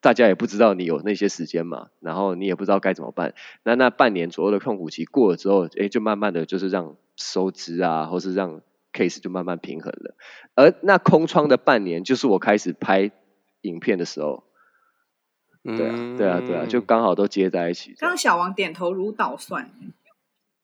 [0.00, 3.34] 大家也不知道你有那些时间嘛，然后你也不知道该怎么办。
[3.62, 8.62] 那那半年左右的痛苦期过了之后，哎，就慢慢的就是让收支啊，或是让。
[8.90, 10.16] case 就慢慢平衡了，
[10.54, 13.12] 而那空窗的半年就是我开始拍
[13.60, 14.44] 影片的时候，
[15.76, 17.94] 对啊，对啊，对啊，就刚好都接在一起。
[17.98, 19.70] 刚刚小王点头如捣蒜，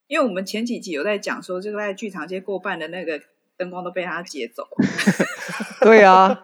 [0.07, 3.21] 因为我们前几集有在讲说，这个在剧场街过半的那个
[3.57, 4.67] 灯光都被他接走。
[5.83, 6.43] 对啊，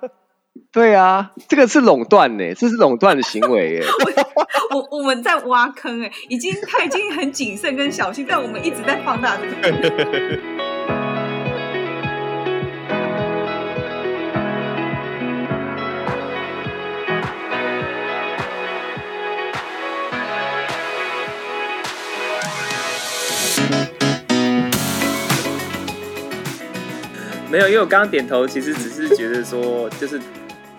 [0.72, 3.82] 对啊，这个是垄断呢，这是垄断的行为耶。
[4.70, 10.59] 我我，我们在挖坑哎，已经他已经很谨慎跟小心，但我们一直在放大这个。
[27.50, 30.20] 没有，因为我刚刚点头，其实只是觉得说，就是，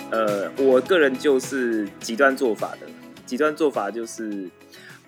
[0.10, 2.88] 呃，我个人就是极端做法的。
[3.26, 4.48] 极端做法就是，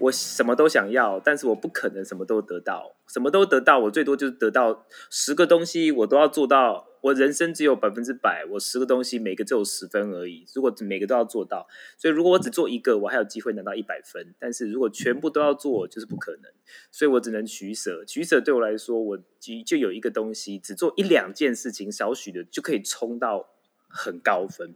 [0.03, 6.89] 我什么都想要，但是我不可能什么都得到，什么都得到，我最多就是得到十个东西，我都要做到。
[7.03, 10.45] 我人生只有百分之百，我十个东西每个只有十分而已。
[10.55, 14.33] 如果每个都要做到，所以如果我只做一个，我还有机会拿到一百分。
[14.39, 16.43] 但是如果全部都要做，就是不可能。
[16.91, 18.05] 所以我只能取舍。
[18.05, 23.49] 取舍对我来说，我就就有一个东西，只做一两件事情，少许的就可以冲到
[23.89, 24.75] 很高分。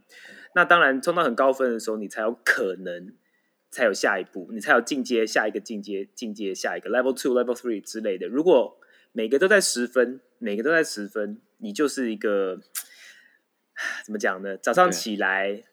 [0.53, 3.13] 那当然，冲到很高分的时候，你才有可能
[3.69, 8.27] 才有下一步，你才有进阶下一个进阶进阶下一个 level two、level three 之类的。
[8.27, 8.79] 如果
[9.11, 11.41] 每个都在十分，每个都在十分。
[11.59, 12.61] 你就是一个
[14.05, 14.55] 怎么讲呢？
[14.57, 15.63] 早上起来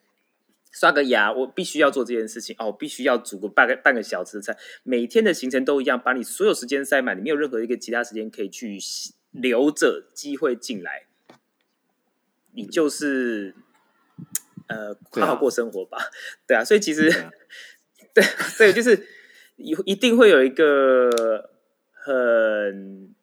[0.73, 4.57] 刷个牙，我必须要做这件事情哦，必须要煮个半个半个小时的菜。
[4.83, 8.79] 每天的行程都一样，把你所有时间塞满，你没有任何一个其他时间可以去
[9.31, 11.07] 留着机会进来。
[12.53, 13.55] 你就是
[14.69, 15.99] 呃，好好过生活吧。
[16.47, 17.11] 对啊，对啊，所以其实
[18.15, 18.25] 对
[18.57, 19.07] 对，就是
[19.57, 21.51] 有一定会有一个
[21.93, 23.15] 很。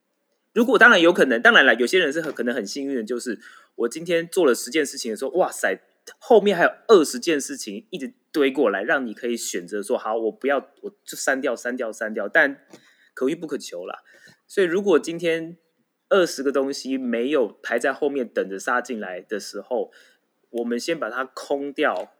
[0.54, 3.39] 如果当然有可能，当然了，有些人是很可能很幸运的，就是
[3.75, 5.80] 我今天做了十件事情的时候，哇塞，
[6.19, 12.27] 后面还有二十件事情一直堆过来，让你可以选择说好，我不要，我就删掉、删掉、删掉。
[12.27, 12.65] 但
[13.13, 13.99] 可遇不可求啦。
[14.45, 15.58] 所以如果今天
[16.10, 19.93] 二十个东西没有排在后面等着杀进来的时候，
[20.49, 22.13] 我们先把它空掉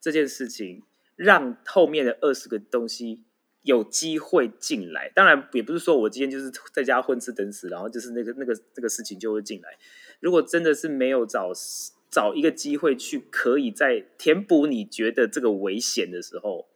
[0.00, 0.82] 这件事情，
[1.18, 3.24] 让后面的二十个东西。
[3.62, 9.76] 有机会进来，当然也不是说我今天就是在家混吃等死，然后就是那个那个那个事情就会进来。
[10.20, 11.52] 如果真的是没有找
[12.08, 16.68] 找一个机会去，可以在填补你觉得这个危险的时候，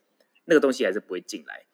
[0.46, 1.64] 那个东西还是不会进来。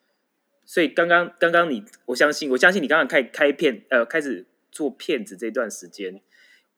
[0.65, 6.21] 所以刚刚刚刚你，我相信我相信你刚刚开开片呃开始做片子这段时间，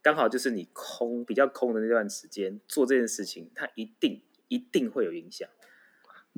[0.00, 5.46] 刚好就是你空比较空的那段时间做这件事情，它一定一定会有影响。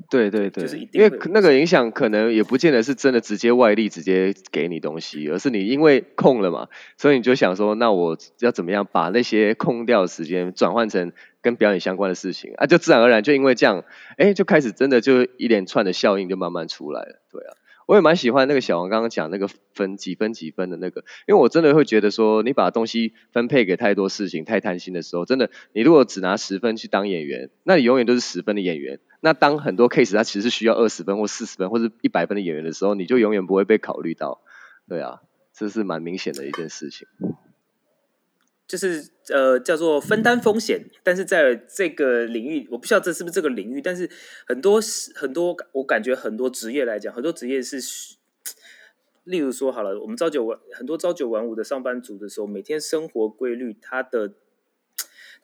[0.09, 12.65] 对对对，因为那个影响可能也不见得是真的直接外力直接给你东西，而是你因为空了嘛，所以你就想说，那我要怎么样把那些空掉的时间转换成跟表演相关的事情啊？
[12.65, 13.85] 就自然而然就因为这样，
[14.17, 17.53] 哎，就开始真的就一连串的效应就慢慢出来了，对啊。
[17.85, 28.99] 我也蛮喜欢那个小王刚刚讲那个分几分几分的那个，因为我真的会觉得说，你把东西分配给太多事情，太贪心的时候，真的，你如果只拿十分去当演员，那你永远都是十分的演员。
[29.19, 34.41] 那当很多 case 它其实需要二十分或四十分或者一百分的演员的时候，你就永远不会被考虑到。
[34.87, 35.21] 对啊，
[35.53, 37.07] 这是蛮明显的一件事情。
[38.73, 44.09] 就是呃，叫做分担风险，但是在这个领域，我不知道这是不是这个领域，但是
[44.47, 44.81] 很多
[45.13, 47.77] 很多，我感觉很多职业来讲，很多职业是，
[49.25, 54.33] 例如说好了，我们朝九晚很多朝九晚五的上班族的时候，每天生活规律，他的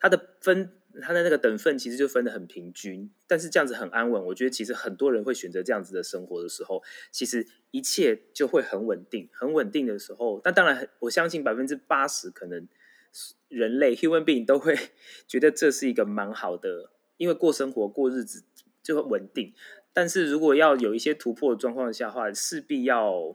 [0.00, 4.26] 他的分他的那个等分其实就分的很平均，但是这样子很安稳。
[4.26, 12.66] 我觉得其实很多人会选择这样子的生活的时候，其实一切就会很稳定，很稳定的时候，那当然我相信百分之八十可能。
[13.48, 14.76] 人类 human being 都会
[15.26, 18.44] 觉得这是一个蛮好的，因为过生活过日子
[18.82, 19.52] 就会稳定。
[19.92, 23.34] 但是如果要有一些突破的状况下的话，势必要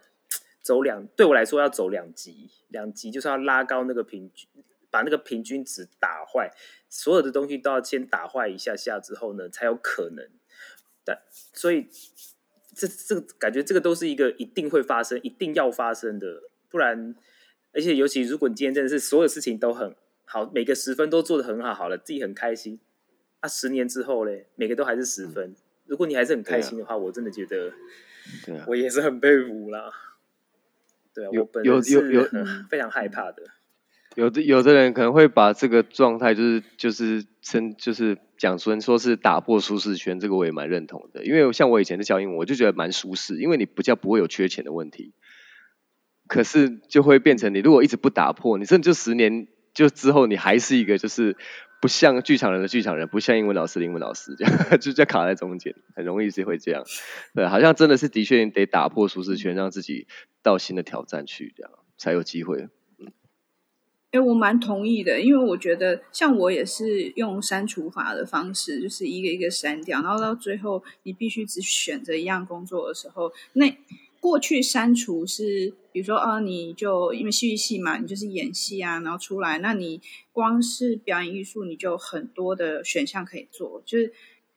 [0.62, 4.48] 走两，对我来说要走两级，两级就是要拉高那个平均，
[4.90, 6.52] 把那个平均值打坏，
[6.90, 10.30] 所有的东西都要先打坏一下下之后呢，才有可能。
[11.04, 11.90] 但所以
[12.74, 17.16] 这这个感觉，这个都是一个一定会发生、一定要发生的，不然。
[17.76, 22.80] 而且，尤其如果你今天真的是所有事情都很好，每个十分都做得很好，好了，自己很开心。
[23.42, 25.54] 啊，十年之后嘞，每个都还是十分。
[25.86, 27.74] 如果你还是很开心的话，我真的觉得，
[28.46, 29.92] 对啊，我也是很佩服啦。
[31.14, 32.00] 对啊，我本人是
[32.70, 33.44] 非常害怕的。
[34.16, 41.26] 有的有的人可能会把这个状态，就是就是称就是讲说说是打破舒适圈，这个我也蛮认同的。
[41.26, 45.14] 因为像我以前的教英文，我就觉得蛮舒适，因为你不叫不会有缺钱的问题。
[46.28, 51.38] 可是就会变成你如果一直不打破，你甚至就十年就之后你还是一个就是
[51.82, 56.84] 不像剧场人的剧场人，不像英文老师的英文老师这样，就就卡在中间，很容易是会这样。
[57.36, 60.08] 对，好像真的是的确得打破舒适圈，让自己
[60.42, 62.68] 到新的挑战去，这样才有机会。
[64.12, 73.78] 哎，我蛮同意的，因为我觉得像我也是用删除法的方式，就是一个一个删掉，然后到最后你必须只选择一样工作的时候，那。
[74.22, 80.02] 过去删除是，比如说啊，你就因为戏剧系嘛，你就是演戏啊，然后出来，那你
[80.34, 84.12] 光是表演艺术，你就很多的选项可以做，就是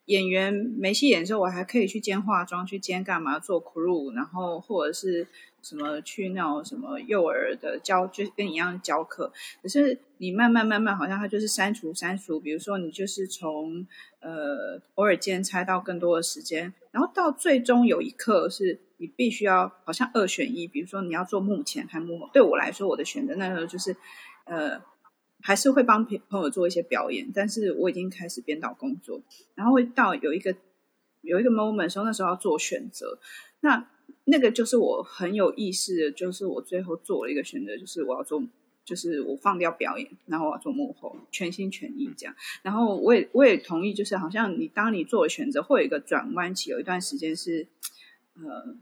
[0.07, 5.29] 演员没戏演的时候，我还可以去兼化妆，去兼干嘛做 crew，然后或者是
[5.63, 9.33] 什么去那种什么幼儿的教，就跟你一样教课。
[9.63, 12.41] 可是你慢慢慢慢，好像它就是删除删除。
[12.41, 13.87] 比如说你就是从
[14.19, 20.69] 呃偶尔兼差到更多的时间，然后到最终有一刻是你必须要好像二选一。
[20.69, 23.97] 比如说你要做幕前还幕后，对我来说，我的选择那时候就是
[24.45, 24.81] 呃。
[25.41, 29.23] 还是会帮朋友做一些表演，但是我已经开始编导工作，
[29.55, 30.53] 然后会到有一个
[31.21, 33.21] 有一个 moment 时候，那时候要做选择，
[33.61, 33.89] 那
[34.25, 38.43] 那个就是我很有意识的，就是我最后做了一个选择，就是我要做，
[38.85, 42.35] 就是我放掉表演，然后我要做幕后，全心全意这样。
[42.63, 47.69] 然后我也我也同意，就是好像你当你做了选择，会有一个转弯期，有一段时间是
[48.35, 48.75] 呃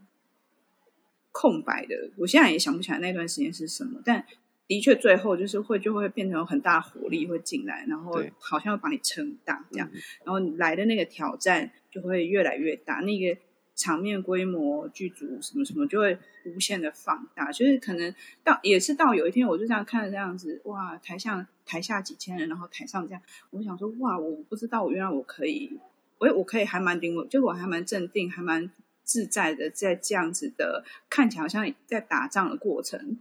[1.37, 1.95] 空白的。
[2.17, 4.25] 我现在也想不起来那段时间是什么，但。
[4.69, 9.89] 的确，最后就是会就会变成有很大火力会进来，然后好像要把你撑大这样，
[10.25, 13.39] 然后来的那个挑战就会越来越大，那个
[13.77, 17.53] 场面规模、剧组什么什么就会无限的放大。
[17.53, 18.13] 就是可能
[18.43, 25.79] 到也是到有一天，我就这样看着这样子，哇，台上台下几千人，然后台上这样，我想说，哇，我不知道我原来我可以，
[26.19, 28.69] 我我可以还蛮定，就我还蛮镇定，还蛮
[29.07, 33.19] 自在的，在这样子的看起来好像在打仗的过程。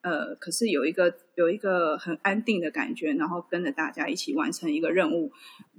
[0.00, 5.32] 呃，可是有一个有一个很安定的感觉，然后跟着大家一起完成一个任务，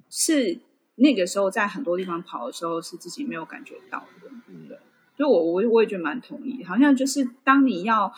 [0.09, 0.59] 是
[0.95, 4.29] 那个时候在很多地方跑的时候是自己没有感觉到的。
[4.47, 4.77] 嗯，对，
[5.15, 8.11] 就我我我也觉得蛮同意，好像就是当你要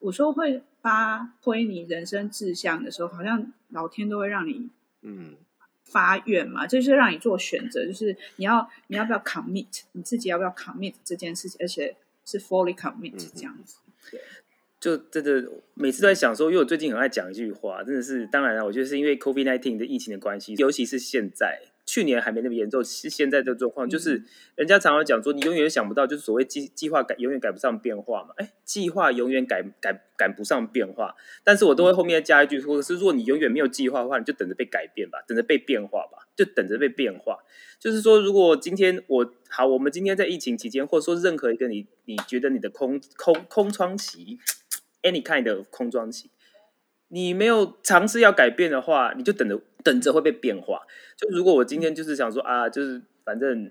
[0.00, 4.68] 我说会发挥你人生志向的时候，好像老天都会让你
[5.00, 5.34] 嗯
[5.94, 13.76] 发愿嘛，就是让你做选择，就是你要你要不要 commit，你自己要不要 commit 这件事情，而且是 fully commit 这样子，
[14.10, 14.20] 对。
[14.80, 24.22] 就真的每次都在想说，因为我最近很爱讲一句话，真的是当然了，我觉得是因为 COVID nineteen 的疫情的关系，尤其是现在，去年还没那么严重，是现在的状况，就是
[24.54, 28.30] 人家常常讲说，你永远想不到，就是所谓计计划赶永远赶不上变化嘛。
[28.36, 37.38] 哎，计划永远赶赶赶不上变化，但是我都会后面加一句，或者是如果你永远没有计划的话，你就等着被改变吧，等着被变化吧，就等着被变化。
[37.78, 44.38] 就是说，如果今天我好，我们今天在疫情期间，或者说任何一个你你觉得你的空空空窗期。
[45.04, 46.30] any kind 的空窗期，
[47.08, 50.80] 你没有尝试要改变的话，你就等着等着会被变化。
[51.16, 53.70] 就如果我今天就是想说啊，就是反正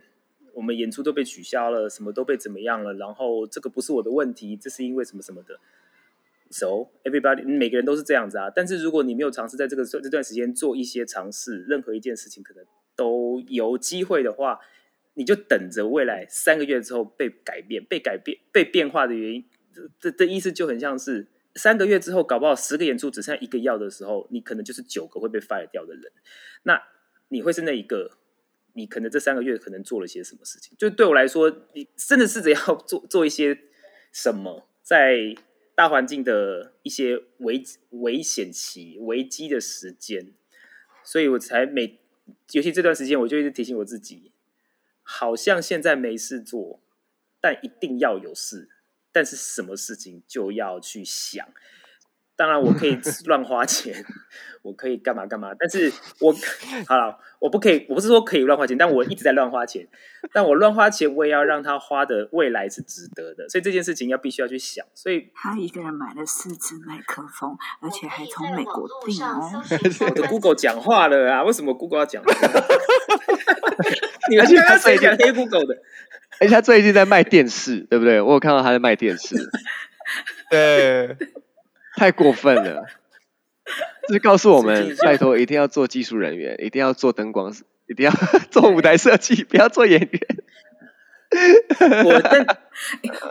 [0.53, 5.59] 我们演出都被取消了，什么都被怎么样了，然后这个不是我的问题，这是因为什么什么的。
[6.51, 8.51] So everybody，每个人都是这样子啊。
[8.55, 12.63] 但是如果你没有尝试在这个这段时间做一些尝试，任何一件事情可能
[12.95, 14.59] 都有机会的话，
[15.15, 19.45] 你就等着未来三个月之后被改变、被改变、被变化的原因。
[19.99, 21.25] 这这意思就很像是
[21.55, 26.11] 三个月之后，搞不好十个演出只剩一个要的时候，你可能就是九个会被 fire 掉的人。
[26.63, 26.81] 那
[27.29, 28.17] 你会是那一个？
[28.75, 30.75] 你可能这三个月可能做了些什么事情？
[30.79, 33.55] 就对我来说，你真的试着要做做一些
[34.11, 35.35] 什么，在
[35.75, 40.33] 大环境的一些危危险期、危机的时间，
[41.03, 41.99] 所以我才每
[42.53, 44.31] 尤其这段时间，我就一直提醒我自己，
[45.03, 46.81] 好像现在没事做，
[47.39, 48.69] 但一定要有事。
[49.13, 51.47] 但是什么事情就要去想，
[52.35, 53.93] 当然我可以乱花钱，
[54.63, 56.33] 我可以干嘛干嘛，但是我
[56.87, 59.87] 好了，我不可以，我不是说可以乱花钱，但我一直在乱花钱，
[60.33, 64.85] 但我乱花钱，我也要让他花的未来是值得的，所以这件事情要必须要去想。
[64.95, 69.63] 所以他一个人买了四支麦克风，而且还从美国订哦。
[70.01, 71.43] 我 的 Google 讲话了啊？
[71.43, 72.31] 为什么 Google 要讲话？
[74.29, 75.77] 你们刚刚谁讲黑 Google 的？
[76.39, 78.19] 而且他最近在卖电视，对不对？
[78.19, 79.35] 我有看到他在卖电视，
[80.49, 81.15] 对，
[81.97, 82.85] 太过分了。
[84.07, 87.53] 就是告诉我们，拜托一定要做技术人员，一定要做灯光，
[87.87, 88.11] 一定要
[88.51, 90.21] 做舞台设计，不要做演员。
[92.05, 92.45] 我灯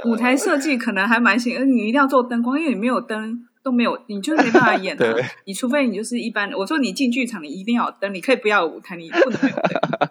[0.05, 5.23] 舞台设计可能还蛮行，你一定要做灯光，因为你没有灯都没有，你就是没办法演的。
[5.45, 10.11] 你除非你就是一般，我说你进剧场，你一定要有灯，你可以不要有舞台，你不能没有灯。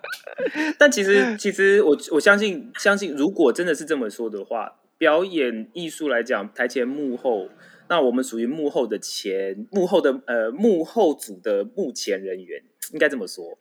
[0.78, 7.50] 但其实，其实我我相信，相信如果真的是这么说的话，表演艺术来讲，台前幕后，
[7.92, 12.64] 那我们属于幕后的前幕后的呃幕后组的幕前人员，
[12.94, 13.60] 应该这么说，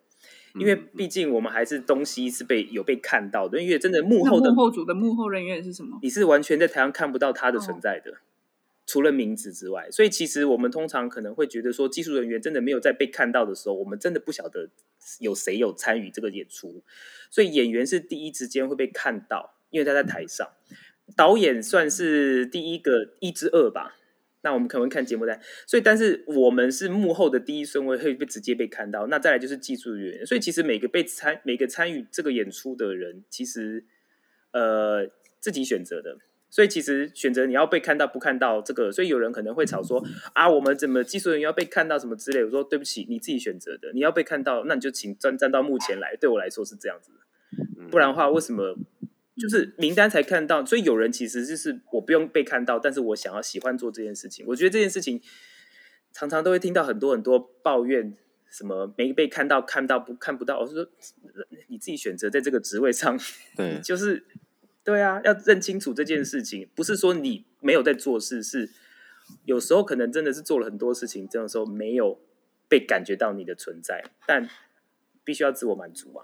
[0.55, 5.99] 因为毕竟我们还是东西是被有被看到的，因为真的幕后的幕后组的幕后人员是什么？
[6.01, 8.11] 你是完全在台上看不到他的存在的。
[8.11, 8.15] 哦
[8.87, 14.69] 除了名字之外，所以其实我们通常可能会觉得说，技术人员真的没有在被看到的时候，我们真的不晓得
[15.19, 16.83] 有谁有参与这个演出。
[17.29, 20.45] 所以演员是第一时间会被看到，因为他在台上。
[21.15, 23.95] 导演算是第一个一之二吧，
[24.43, 29.07] 那我们可能会看节目单，所以但是我们是幕后的第一顺位，会被直接被看到。
[29.07, 33.85] 那再来就是技术人员，所以其实每个被参每个参与这个演出的人，其实
[34.51, 35.07] 呃
[35.39, 36.17] 自己选择的。
[36.49, 42.43] 所以其实选择你要被看到不看到这个，所以有人可能会吵说啊，我们怎么技术人员要被看到什么之类。
[42.43, 46.15] 我说对不起，你自己选择的，你要被看到，那你就请站站到幕前来。
[46.19, 48.75] 对我来说是这样子的，不然的话为什么？
[49.41, 54.45] 就是名单才看到，所以有人其实就是我不用被看到，但是我想要喜欢做这件事情。
[54.47, 55.19] 我觉得这件事情
[56.13, 58.15] 常常都会听到很多很多抱怨，
[58.51, 60.59] 什么没被看到、看到不看不到。
[60.59, 60.87] 我是说
[61.69, 63.19] 你自己选择在这个职位上，
[63.55, 64.23] 对，就是
[64.83, 68.69] 对啊，要认清楚这件事情，不是说你没有在做事，是
[69.45, 72.21] 有时候可能真的是做了很多事情，这种时候没有
[72.69, 74.47] 被感觉到你的存在，但
[75.23, 76.21] 必须要自我满足嘛。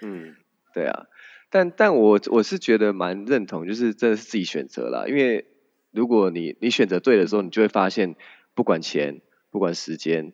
[0.00, 0.34] 嗯，
[0.72, 1.06] 对啊。
[1.54, 5.06] 但但我我是觉得蛮认同，就是这是自己选择啦。
[5.06, 5.46] 因为
[5.92, 8.16] 如果你你选择对的时候，你就会发现，
[8.56, 9.20] 不管钱，
[9.52, 10.32] 不管时间，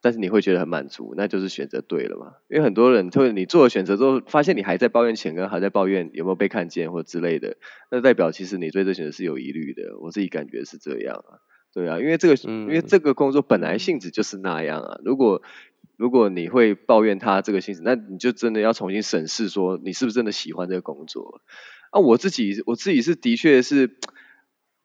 [0.00, 2.36] 但是你会觉得很满足，那就是选择对了嘛。
[2.48, 7.58] 因为很多人就是你做了选择之后，发现你还在抱怨钱，跟还在抱怨有没有被看见或之类的，
[7.90, 9.98] 那代表其实你对这选择是有疑虑的。
[10.00, 11.44] 我自己感觉是这样啊，
[11.74, 14.98] 对啊，因为这个、嗯、因为这个工作本来性质就是那样啊。
[15.04, 15.42] 如果
[15.96, 21.40] 如果你会抱怨他这个性质，那你就真的要重新审视，说你是不是真的喜欢这个工作
[21.90, 22.00] 啊？
[22.00, 23.98] 我自己我自己是的确是，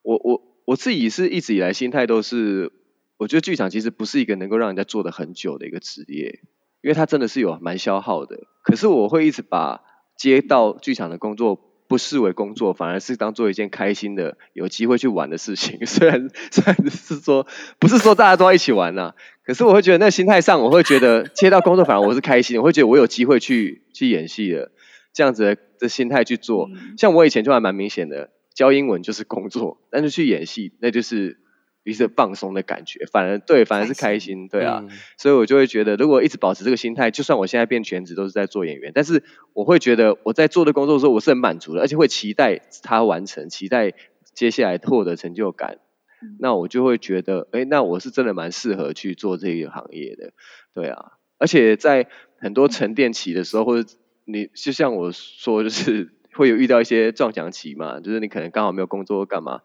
[0.02, 2.72] 我我我自己是一直以来心态都是，
[3.18, 6.40] 我觉得剧场其实不是一个能够让人家做得很久的一个职业，
[6.82, 8.40] 因为它真的是有蛮消耗的。
[8.64, 9.82] 可是我会一直把
[10.18, 11.70] 接到剧场的工作。
[11.86, 15.78] 不视为工作，反而是当做一件开心的、有机会去玩的事情。
[15.86, 17.46] 虽然虽然是说，
[17.78, 19.14] 不是说大家都要一起玩呐、
[19.46, 24.72] 可是我会觉得那心态上，我会觉得接到工作反而我是开心，我会觉得我有机会去去演戏的，
[25.14, 26.70] 这样子的，心态去做。
[26.98, 31.40] 像我以前就还蛮明显的，教英文就是工作，但是去演戏那就是。
[31.86, 39.22] 于是放松的感觉，反而对，反而是开心，对啊，嗯、所以我就会觉得，如果一直保持这个心态，就算我现在变全职都是在做演员，但是
[39.52, 43.92] 我会觉得我在做的工作的时候，我是很满足的，而且会期待它完成，期待
[44.34, 45.80] 接下来获得成就感，
[46.24, 50.32] 嗯、那我就会觉得，哎，那我是真的蛮适合去做这个行业的，
[50.74, 52.08] 对啊，而且在
[52.40, 53.90] 很多沉淀期的时候，或者
[54.26, 59.62] 你就像我说，就是 会有遇到一些撞墙期嘛，就是你可能刚好没有工作干嘛。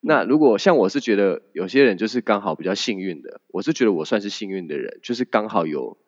[0.00, 5.98] 那如果像我是觉得有些人就是刚好比较幸运的，我是觉得我算是幸运的人，就是刚好有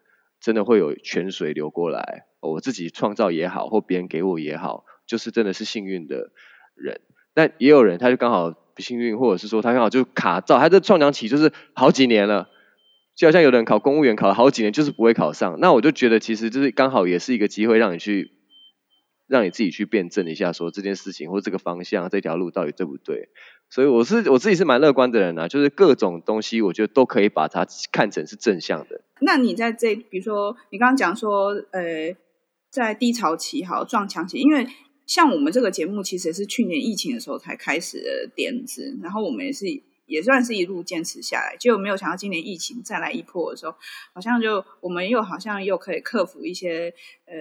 [0.41, 6.31] 真的会有泉水流过来，我自己创造也好，或别人给我也好，就是真的是幸运的
[6.75, 7.01] 人。
[7.35, 12.49] 但也有人他就刚好不幸运，或者是说他刚好就卡到，他的撞墙期就是好几年了，
[13.15, 18.33] 就好像有的人考公务员考了好几年就是不会考上，那我就觉得其实就是刚好也是一个机会让你去。
[19.31, 23.29] 让你自己去辩证一下，说这件事情或这个方向、这条路到底对不对？
[23.69, 29.03] 所以我是我自己是蛮乐观的人啊，就是各种东西，我觉得都可以把它看成是正向的。
[29.21, 32.13] 那你在这，比如说你刚刚讲说，呃，
[32.71, 34.67] 在低潮期好撞墙期，因为
[35.11, 39.67] 像我们这个节目其实是去年疫情的时候才开始的点子，然后我们也是。
[40.07, 43.73] 也算是一路坚持下来，结果没有想到今年疫情再来一波的时候，
[44.13, 46.93] 好像就我们又好像又可以克服一些
[47.27, 47.33] 呃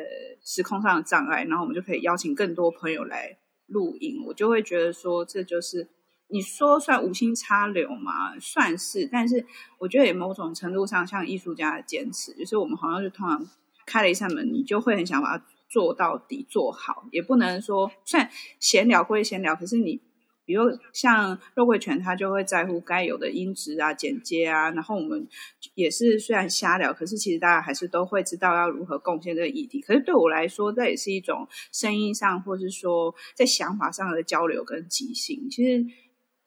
[0.46, 4.24] 时空上的障碍，然后我们就可以邀请更多朋友来录音。
[4.28, 5.90] 我就会觉得说，这就是
[6.28, 9.44] 你说算无心插柳嘛，算是，但是
[9.80, 13.50] 我觉得也某种程度上像艺术家的坚持，就是我们好像就通常
[13.88, 20.02] 开了一扇门，你就会很想把它做到底做好，也不能说算闲聊归闲聊，可是你。
[20.46, 20.64] 比如
[20.94, 24.72] 像肉桂犬，他就会在乎该有的音质啊、剪接啊。
[24.72, 25.28] 然后我们
[25.76, 29.80] 也是虽然瞎聊，可是其实大家还是都会知道要如何贡献这个议题。
[29.80, 35.48] 可是对我来说，这也是一种声音上，或是说在想法上的交流跟即兴。
[35.52, 35.86] 其实，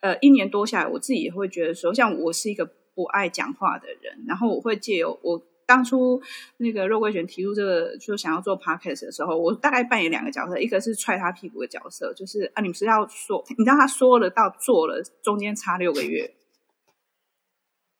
[0.01, 2.67] 呃，一年多下来，我自己也会觉得说，像我是一个
[2.97, 5.41] 不爱讲话的人，然后我会借由我。
[5.67, 6.21] 当初
[6.59, 16.35] 那个肉桂卷提出这个，就想要做 podcast 的时候，我大概扮演两个角色，一个是踹他屁股的角色，就是啊，你们是要说，你知道他说了到做了，中间差六个月，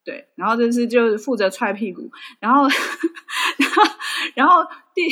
[0.05, 2.11] 对，然后就是就是负责踹屁股，
[2.41, 3.83] 然后，然后，
[4.35, 5.03] 然后第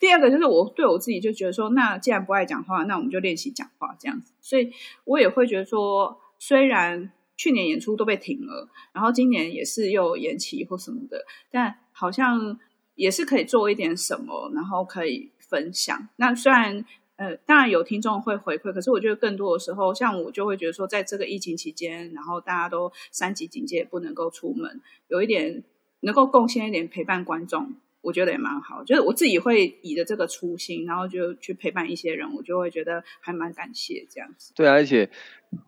[0.00, 4.72] 第二个就是我对我自己就觉得说，那既然不爱讲话，那我们就练习讲话这样子，所以
[5.04, 7.12] 我也会觉得说，虽然。
[7.40, 12.56] 去年演出都被停了，然后今年也是又延期或什么的，但好像
[12.94, 16.08] 也是可以做一点什么，然后可以分享。
[16.16, 16.84] 那虽然
[17.16, 25.64] 呃，当然有听众会回馈，可是我觉得更多的时候，像我就会觉得说，在这个疫情期间，然后大家都三级警戒，不能够出门，有一点
[26.02, 27.74] 能够贡献一点陪伴观众。
[28.00, 28.84] 我觉得也蛮好。
[28.84, 34.52] 就是我自己会以着这个初心，然后就去陪伴一些人，我就会觉得还蛮感谢这样子。
[34.54, 35.10] 对啊，而且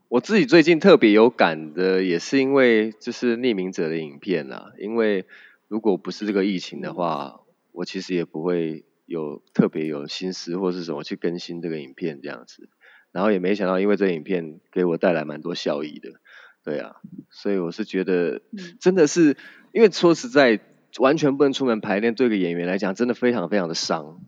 [0.08, 4.70] 我自己最近特别有感的，也是因为就是匿名者的影片啊。
[4.78, 5.26] 因为
[5.70, 12.68] 如果不是这个疫情的话，我其实也不会有特别有心思或是什么去更新这个影片这样子。
[13.12, 16.10] 然后也没想到，因为这个影片给我带来蛮多效益的。
[16.64, 16.96] 对啊，
[17.30, 18.42] 所以我是觉得，
[18.80, 19.36] 真的是，
[19.72, 20.58] 因为说实在，
[20.98, 24.20] 完全不能出门排练，对个演员来讲，真的非常非常的伤。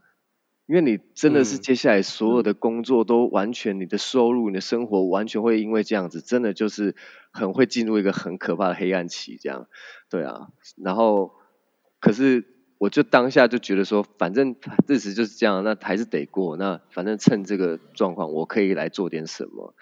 [0.67, 6.95] 因为你真的是接下来所有的工作都完全，你的收入、你的生活完全会因为这样子，真的就是
[7.33, 9.67] 很会进入一个很可怕的黑暗期，这样。
[10.09, 10.49] 对啊，
[10.83, 11.33] 然后，
[12.01, 12.45] 可是
[12.79, 14.57] 我就当下就觉得说，反正
[14.87, 16.57] 日子就是这样，那还是得过。
[16.57, 19.75] 那反正趁这个状况，我可以来做点什么。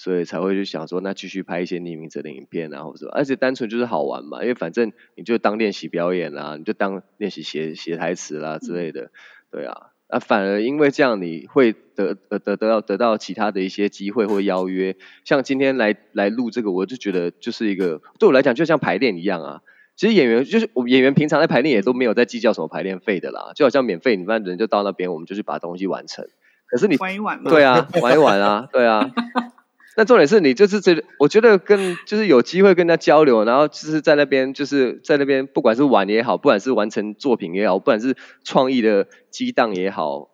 [0.00, 9.10] 所以才会去想说，那继续拍一些匿名者的影片啊，或者而且单纯就是好玩嘛，因为反正你就当练习表演啦，你就当练习写写台词啦之类的，
[9.50, 19.60] 对啊，啊反而因为这样你会得得得得到得到其他的一些机会或邀约，像今天来来录这个，我就觉得就是一个对我来讲就像排练一样啊，
[19.96, 26.24] 其实演员就是我演员平常在排练也都没有在计较什么排练费的啦，就好像免费，你们人就到那边，我们就去把东西完成，
[26.66, 29.10] 可是你玩一玩嘛，对啊，玩一玩啊，对啊。
[29.98, 40.30] 那重点是你就是这，我觉得跟就是有机会跟他交流，然后就是在那边就是在那边，不管是玩也好，不管是完成作品也好，不管是创意的激荡也好，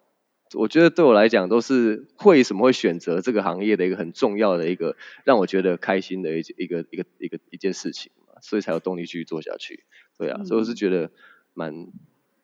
[0.53, 9.85] 我觉得对我来讲都是为什么会选择这个行业的一个很重要的一个让我觉得开心的一一个一个一个一件事情嘛，所以才有动力继续做下去。
[10.19, 11.11] 对啊，所以我是觉得
[11.55, 11.87] 蛮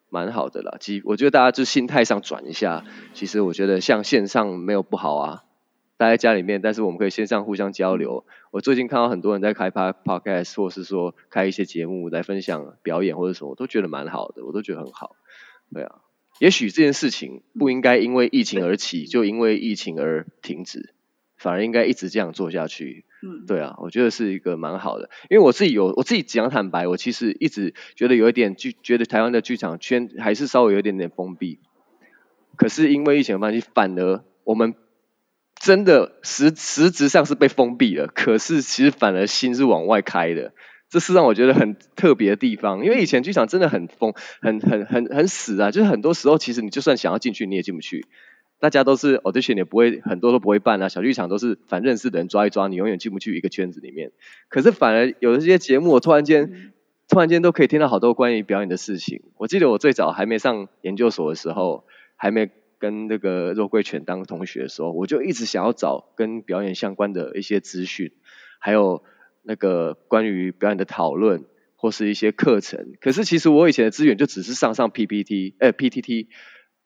[0.09, 0.79] 蛮好的啦。
[0.81, 5.43] 其我觉得大家就心态上转一下，其实我觉得像线上没有不好啊。
[6.01, 8.25] 待在家里面，但是我们可以线上互相交流。
[8.53, 15.15] 我最近看到很多人在开拍 podcast，或是说开一些节目来分享表演或者什么，我都觉得蛮好的，我都觉得很好。
[15.75, 15.97] 对啊，
[16.39, 20.95] 也许这件事情不应该因为疫情而起，就因为疫情而停止，
[21.37, 23.05] 反而应该一直这样做下去。
[23.23, 25.11] 嗯，对啊，我觉得是一个蛮好的。
[25.29, 31.59] 因为我自己有，我自己讲坦白，我其实一直觉得有一点剧，觉得台湾的剧场圈还是稍微有一点点封闭。
[32.57, 34.75] 可是因为疫情的关系，反而我们。
[35.61, 40.55] 真的实实质上是被封闭了，可是其实反而心是往外开的，
[40.89, 42.83] 这是让我觉得很特别的地方。
[42.83, 48.07] 因为以前剧场真的很封，很很很很死啊，就是很多时候其实你就算想要进去你也进不去，
[48.59, 50.89] 大家都是 audition 也不会，很多都不会办啊。
[50.89, 54.13] 小剧场都是反正认识的人抓一抓，你永远进不去一个圈子里面。
[54.49, 56.73] 可是反而有的这些节目，我突然间
[57.07, 59.21] 突然间都可以听到好多关于表演的事情。
[59.37, 61.85] 我记得我最早还没上研究所的时候，
[62.17, 62.49] 还没。
[62.81, 68.11] 跟那个肉桂犬当同学的时候，我就一直想要找跟表演相关的一些资讯，
[68.59, 69.05] 还有
[69.43, 71.45] 那个关于表演的讨论
[71.77, 72.95] 或是一些课程。
[73.01, 76.27] 可是其实我以前的资源就只是上上 PPT，哎 PTT，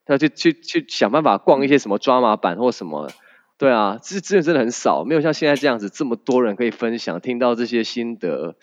[0.05, 3.09] 他就去去想办法逛一些什么抓马版或什么。
[3.57, 8.57] 对啊，资资源真的很少，没有像现在这样子这么多人可以分享，听到这些心得。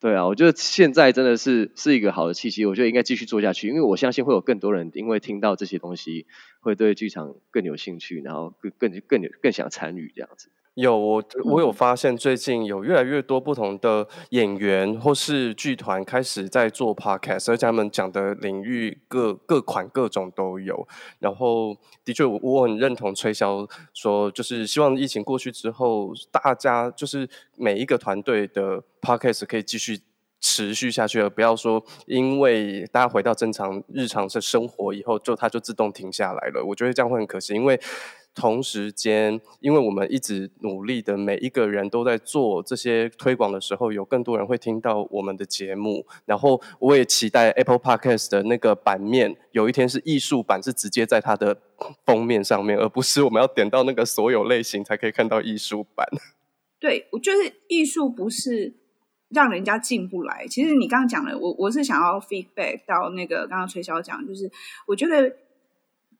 [0.00, 6.26] 对啊，我觉得现在真的是是一个好的契机，我觉得应该继续做下去，因为我相信会有更多人因为听到这些东西，
[6.60, 10.48] 会对剧场更有兴趣，然后更更更有更想参与这样子。
[10.80, 20.86] 有我我有发现最近有越来越多不同的演员或是剧团开始在做 podcast，而且他们讲的领域各各款各种都有。
[21.18, 30.00] 然后的确我我很认同吹箫说，就是希望疫情过去之后，大家就是每一个团队的 podcast 可以继续
[30.40, 36.64] 持续下去，而不要说因为大家回到正常日常的生活以后，就它就自动停下来了。
[36.64, 37.78] 我觉得这样会很可惜，因为。
[38.32, 46.06] 同时间，因为我们一直努力的每一个人都在做这些推广的时候，有更多人会听到我们的节目。
[46.24, 51.60] 然后，我也期待 Apple Podcast 的那个版面有一天是艺术版，是直接在它的
[52.06, 56.06] 封面上面，而不是我们要点到那个所有类型才可以看到艺术版。
[56.78, 58.72] 对，我觉得艺术不是
[59.28, 60.46] 让人家进不来。
[60.48, 64.50] 其实你刚刚讲的，我我是想要 feedback 到那个刚刚吹箫讲，就是
[64.86, 65.30] 我觉得。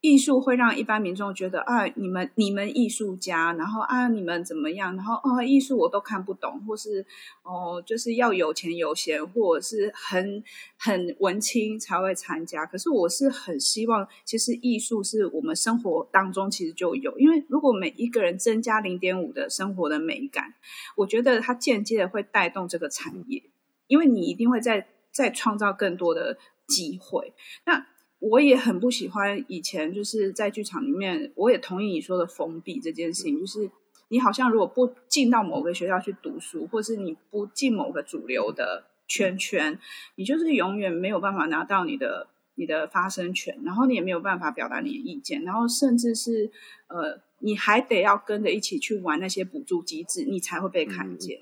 [0.01, 4.97] 艺术会让一般民众觉得啊，你们你们艺术家，然后啊，你们怎么样？
[4.97, 7.05] 然后哦，艺术我都看不懂，或是
[7.43, 10.43] 哦，就是要有钱有闲，或者是很
[10.79, 12.65] 很文青才会参加。
[12.65, 20.55] 可是我是很希望，其实艺术是我们生活当中其实就有，因为如果每一个人增加零点五的生活的美感，
[20.97, 23.43] 我觉得它间接的会带动这个产业，
[23.87, 27.35] 因为你一定会再再创造更多的机会。
[27.67, 27.90] 那。
[28.21, 33.71] 我也很不喜欢以前就是在剧场里面，我也同意你说的封闭这件事情，就是
[34.09, 39.79] 你好像如果不进到某个学校去读书，或是你不进某个主流的圈圈，
[40.17, 46.51] 你就是永远没有办法拿到你的你的发声权，然后你也没有办法表达你的意见，然后甚至是
[46.89, 51.39] 呃，你还得要跟着一起去玩那些补助机制，你才会被看见。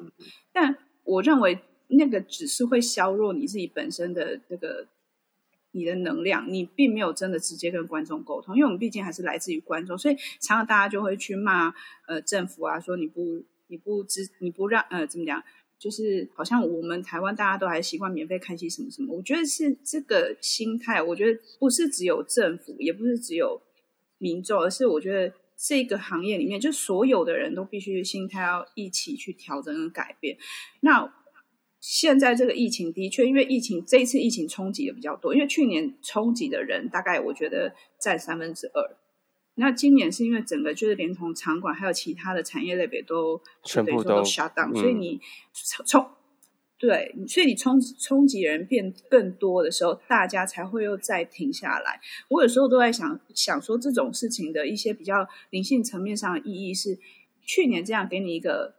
[0.53, 1.59] 但我认为
[1.89, 4.87] 那个只是会削弱你自己本身的这个
[5.73, 11.73] 你的能量，你并没有真的直接跟观众沟通，因为我们毕竟还是来自于观众，所以常常大家就会去骂
[12.07, 15.43] 呃政府啊，说你不你不知你不让呃怎么讲。
[15.81, 21.01] 就是好像我们台湾大家都还习惯免费看戏什么什么，我觉得是这个心态。
[21.01, 23.63] 我觉得不是只有政府，也不是只有
[24.19, 30.37] 民众，而是我觉得这个行业里面，就所有的人都必须心态要一起去调整跟改变。
[30.81, 31.15] 那
[31.91, 38.97] 现在这个疫情的确，因为疫情这一次疫情冲击的比较多，因为去年冲击的人大概我觉得占三分之二。
[39.55, 45.19] 那今年是因为整个就是连同场馆还有其他的产业类别都全部都 shut down，所以你
[45.87, 46.07] 冲
[46.79, 51.99] 对，所以你冲冲击人变更多的时候，大家才会又再停下来。
[52.29, 56.99] 我有时候都在想想说，这种事情的一些比较灵性层面上的意义是，
[57.41, 58.75] 去年这样给你一个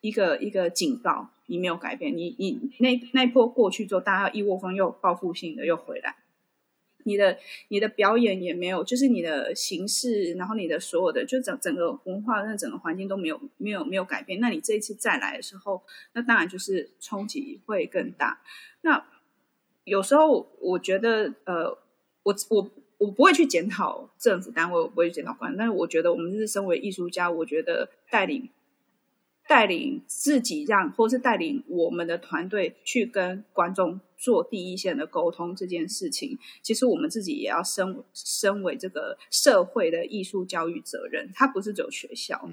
[0.00, 6.16] 一个一个警告，你没有改变，你你那那一波过去之后，大家一窝蜂又报复性的又回来。
[7.04, 7.38] 你的
[7.68, 14.40] 你的表演也没有，就是你的形式，然后你的所有的，就整整个文化那整个环境都没有没有没有改变。
[14.40, 15.80] 那你这一次再来的时候，
[16.14, 18.40] 那当然就是冲击会更大。
[18.80, 19.06] 那
[19.84, 21.78] 有时候我觉得，呃，
[22.24, 28.48] 我我我不会去检讨政府单位，我不会去检讨官，但是我觉得我们是身为艺术家，我觉得带领。
[29.48, 42.48] 带领自己让，或是带领我们的团队去跟观众做第一线的沟通这件事情，其实我们自己也要身身为这个社会的艺术教育责任，它不是只有学校。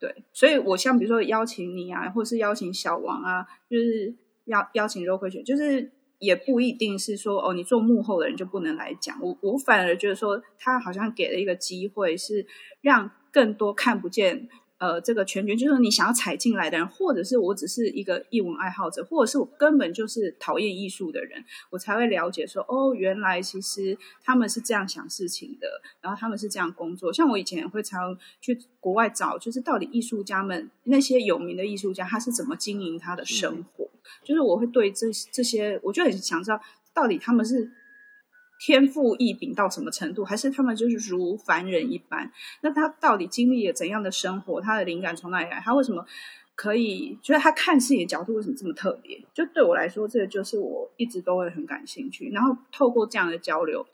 [0.00, 4.14] 对，所以我像比如说邀请你啊，或是邀请小王啊，就是
[4.44, 9.16] 邀邀请肉桂雪，就是也不一定是说哦，你做幕后的人就不能来讲。
[9.20, 12.46] 我我反而觉得说，他好像给了一个机会，是
[12.80, 14.48] 让更多看不见。
[14.78, 25.66] 呃，这个全权就是你想要踩进来的人，或者是我只是一个艺文爱好者，或者是我根本就是讨厌艺术的人，我才会了解说，哦，原来其实他们是这样想事情的，
[26.00, 27.12] 然后他们是这样工作。
[27.12, 33.84] 像我以前会常去国外找，就是到底艺术家们那些有名的艺术家，他是怎么经营他的生活？
[33.84, 36.60] 嗯、就是我会对这这些，我就很想知道，
[36.94, 37.70] 到底他们是。
[38.58, 40.24] 天赋异禀到什么程度？
[40.24, 42.30] 还是他们就是如凡人一般？
[42.62, 44.60] 那他到底经历了怎样的生活？
[44.60, 45.60] 他的灵感从哪里来？
[45.64, 46.04] 他为什么
[46.54, 47.18] 可以？
[47.22, 49.20] 觉得他看事情的角度为什么这么特别？
[49.32, 52.30] 就对我来说，这个就是我一直都会很感兴趣。
[52.30, 53.86] 然后透过这样的交流。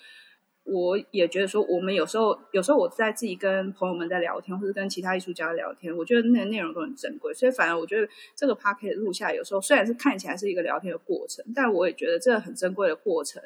[0.67, 7.35] 我也觉得说，我们有时候，有时候我在自己跟朋友们在聊天，或者跟其他艺术家聊天，我觉得那个内容都很珍贵。
[7.35, 13.43] 所以，反而我觉得这个 pk 录下来，有时候虽然是看起来是一个聊天的过程，但我也觉得这个很珍贵的过程，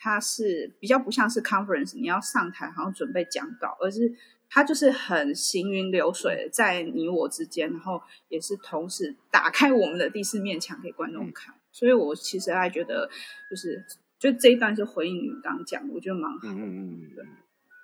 [0.00, 4.12] 它是比较不像是 conference，你要上台好像准备讲稿，而是
[4.48, 11.54] 它就是很行云流水，在你我之间，然后也是同时打开我们的第四面墙给观众看。
[11.70, 13.08] 所以我其实还觉得
[13.48, 13.84] 就是。
[14.20, 16.40] 就这一段是回应你刚刚讲的，我觉得蛮好。
[16.42, 17.24] 嗯嗯嗯，对，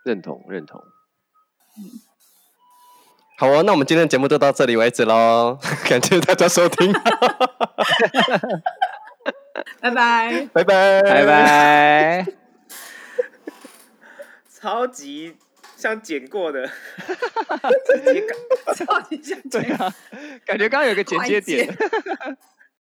[0.05, 0.79] 认同认同。
[1.79, 1.89] 嗯，
[3.39, 5.59] 好啊，那我们今天的节目就到这里为止喽，
[5.89, 6.93] 感谢大家收听，
[9.81, 10.49] 拜拜。
[10.53, 11.03] 拜拜。
[11.03, 12.27] 拜拜，
[14.51, 15.37] 超级
[15.77, 18.25] 像剪过的，直 接
[18.75, 19.95] 超级像剪，对啊，
[20.45, 21.77] 感觉刚刚有个剪接点。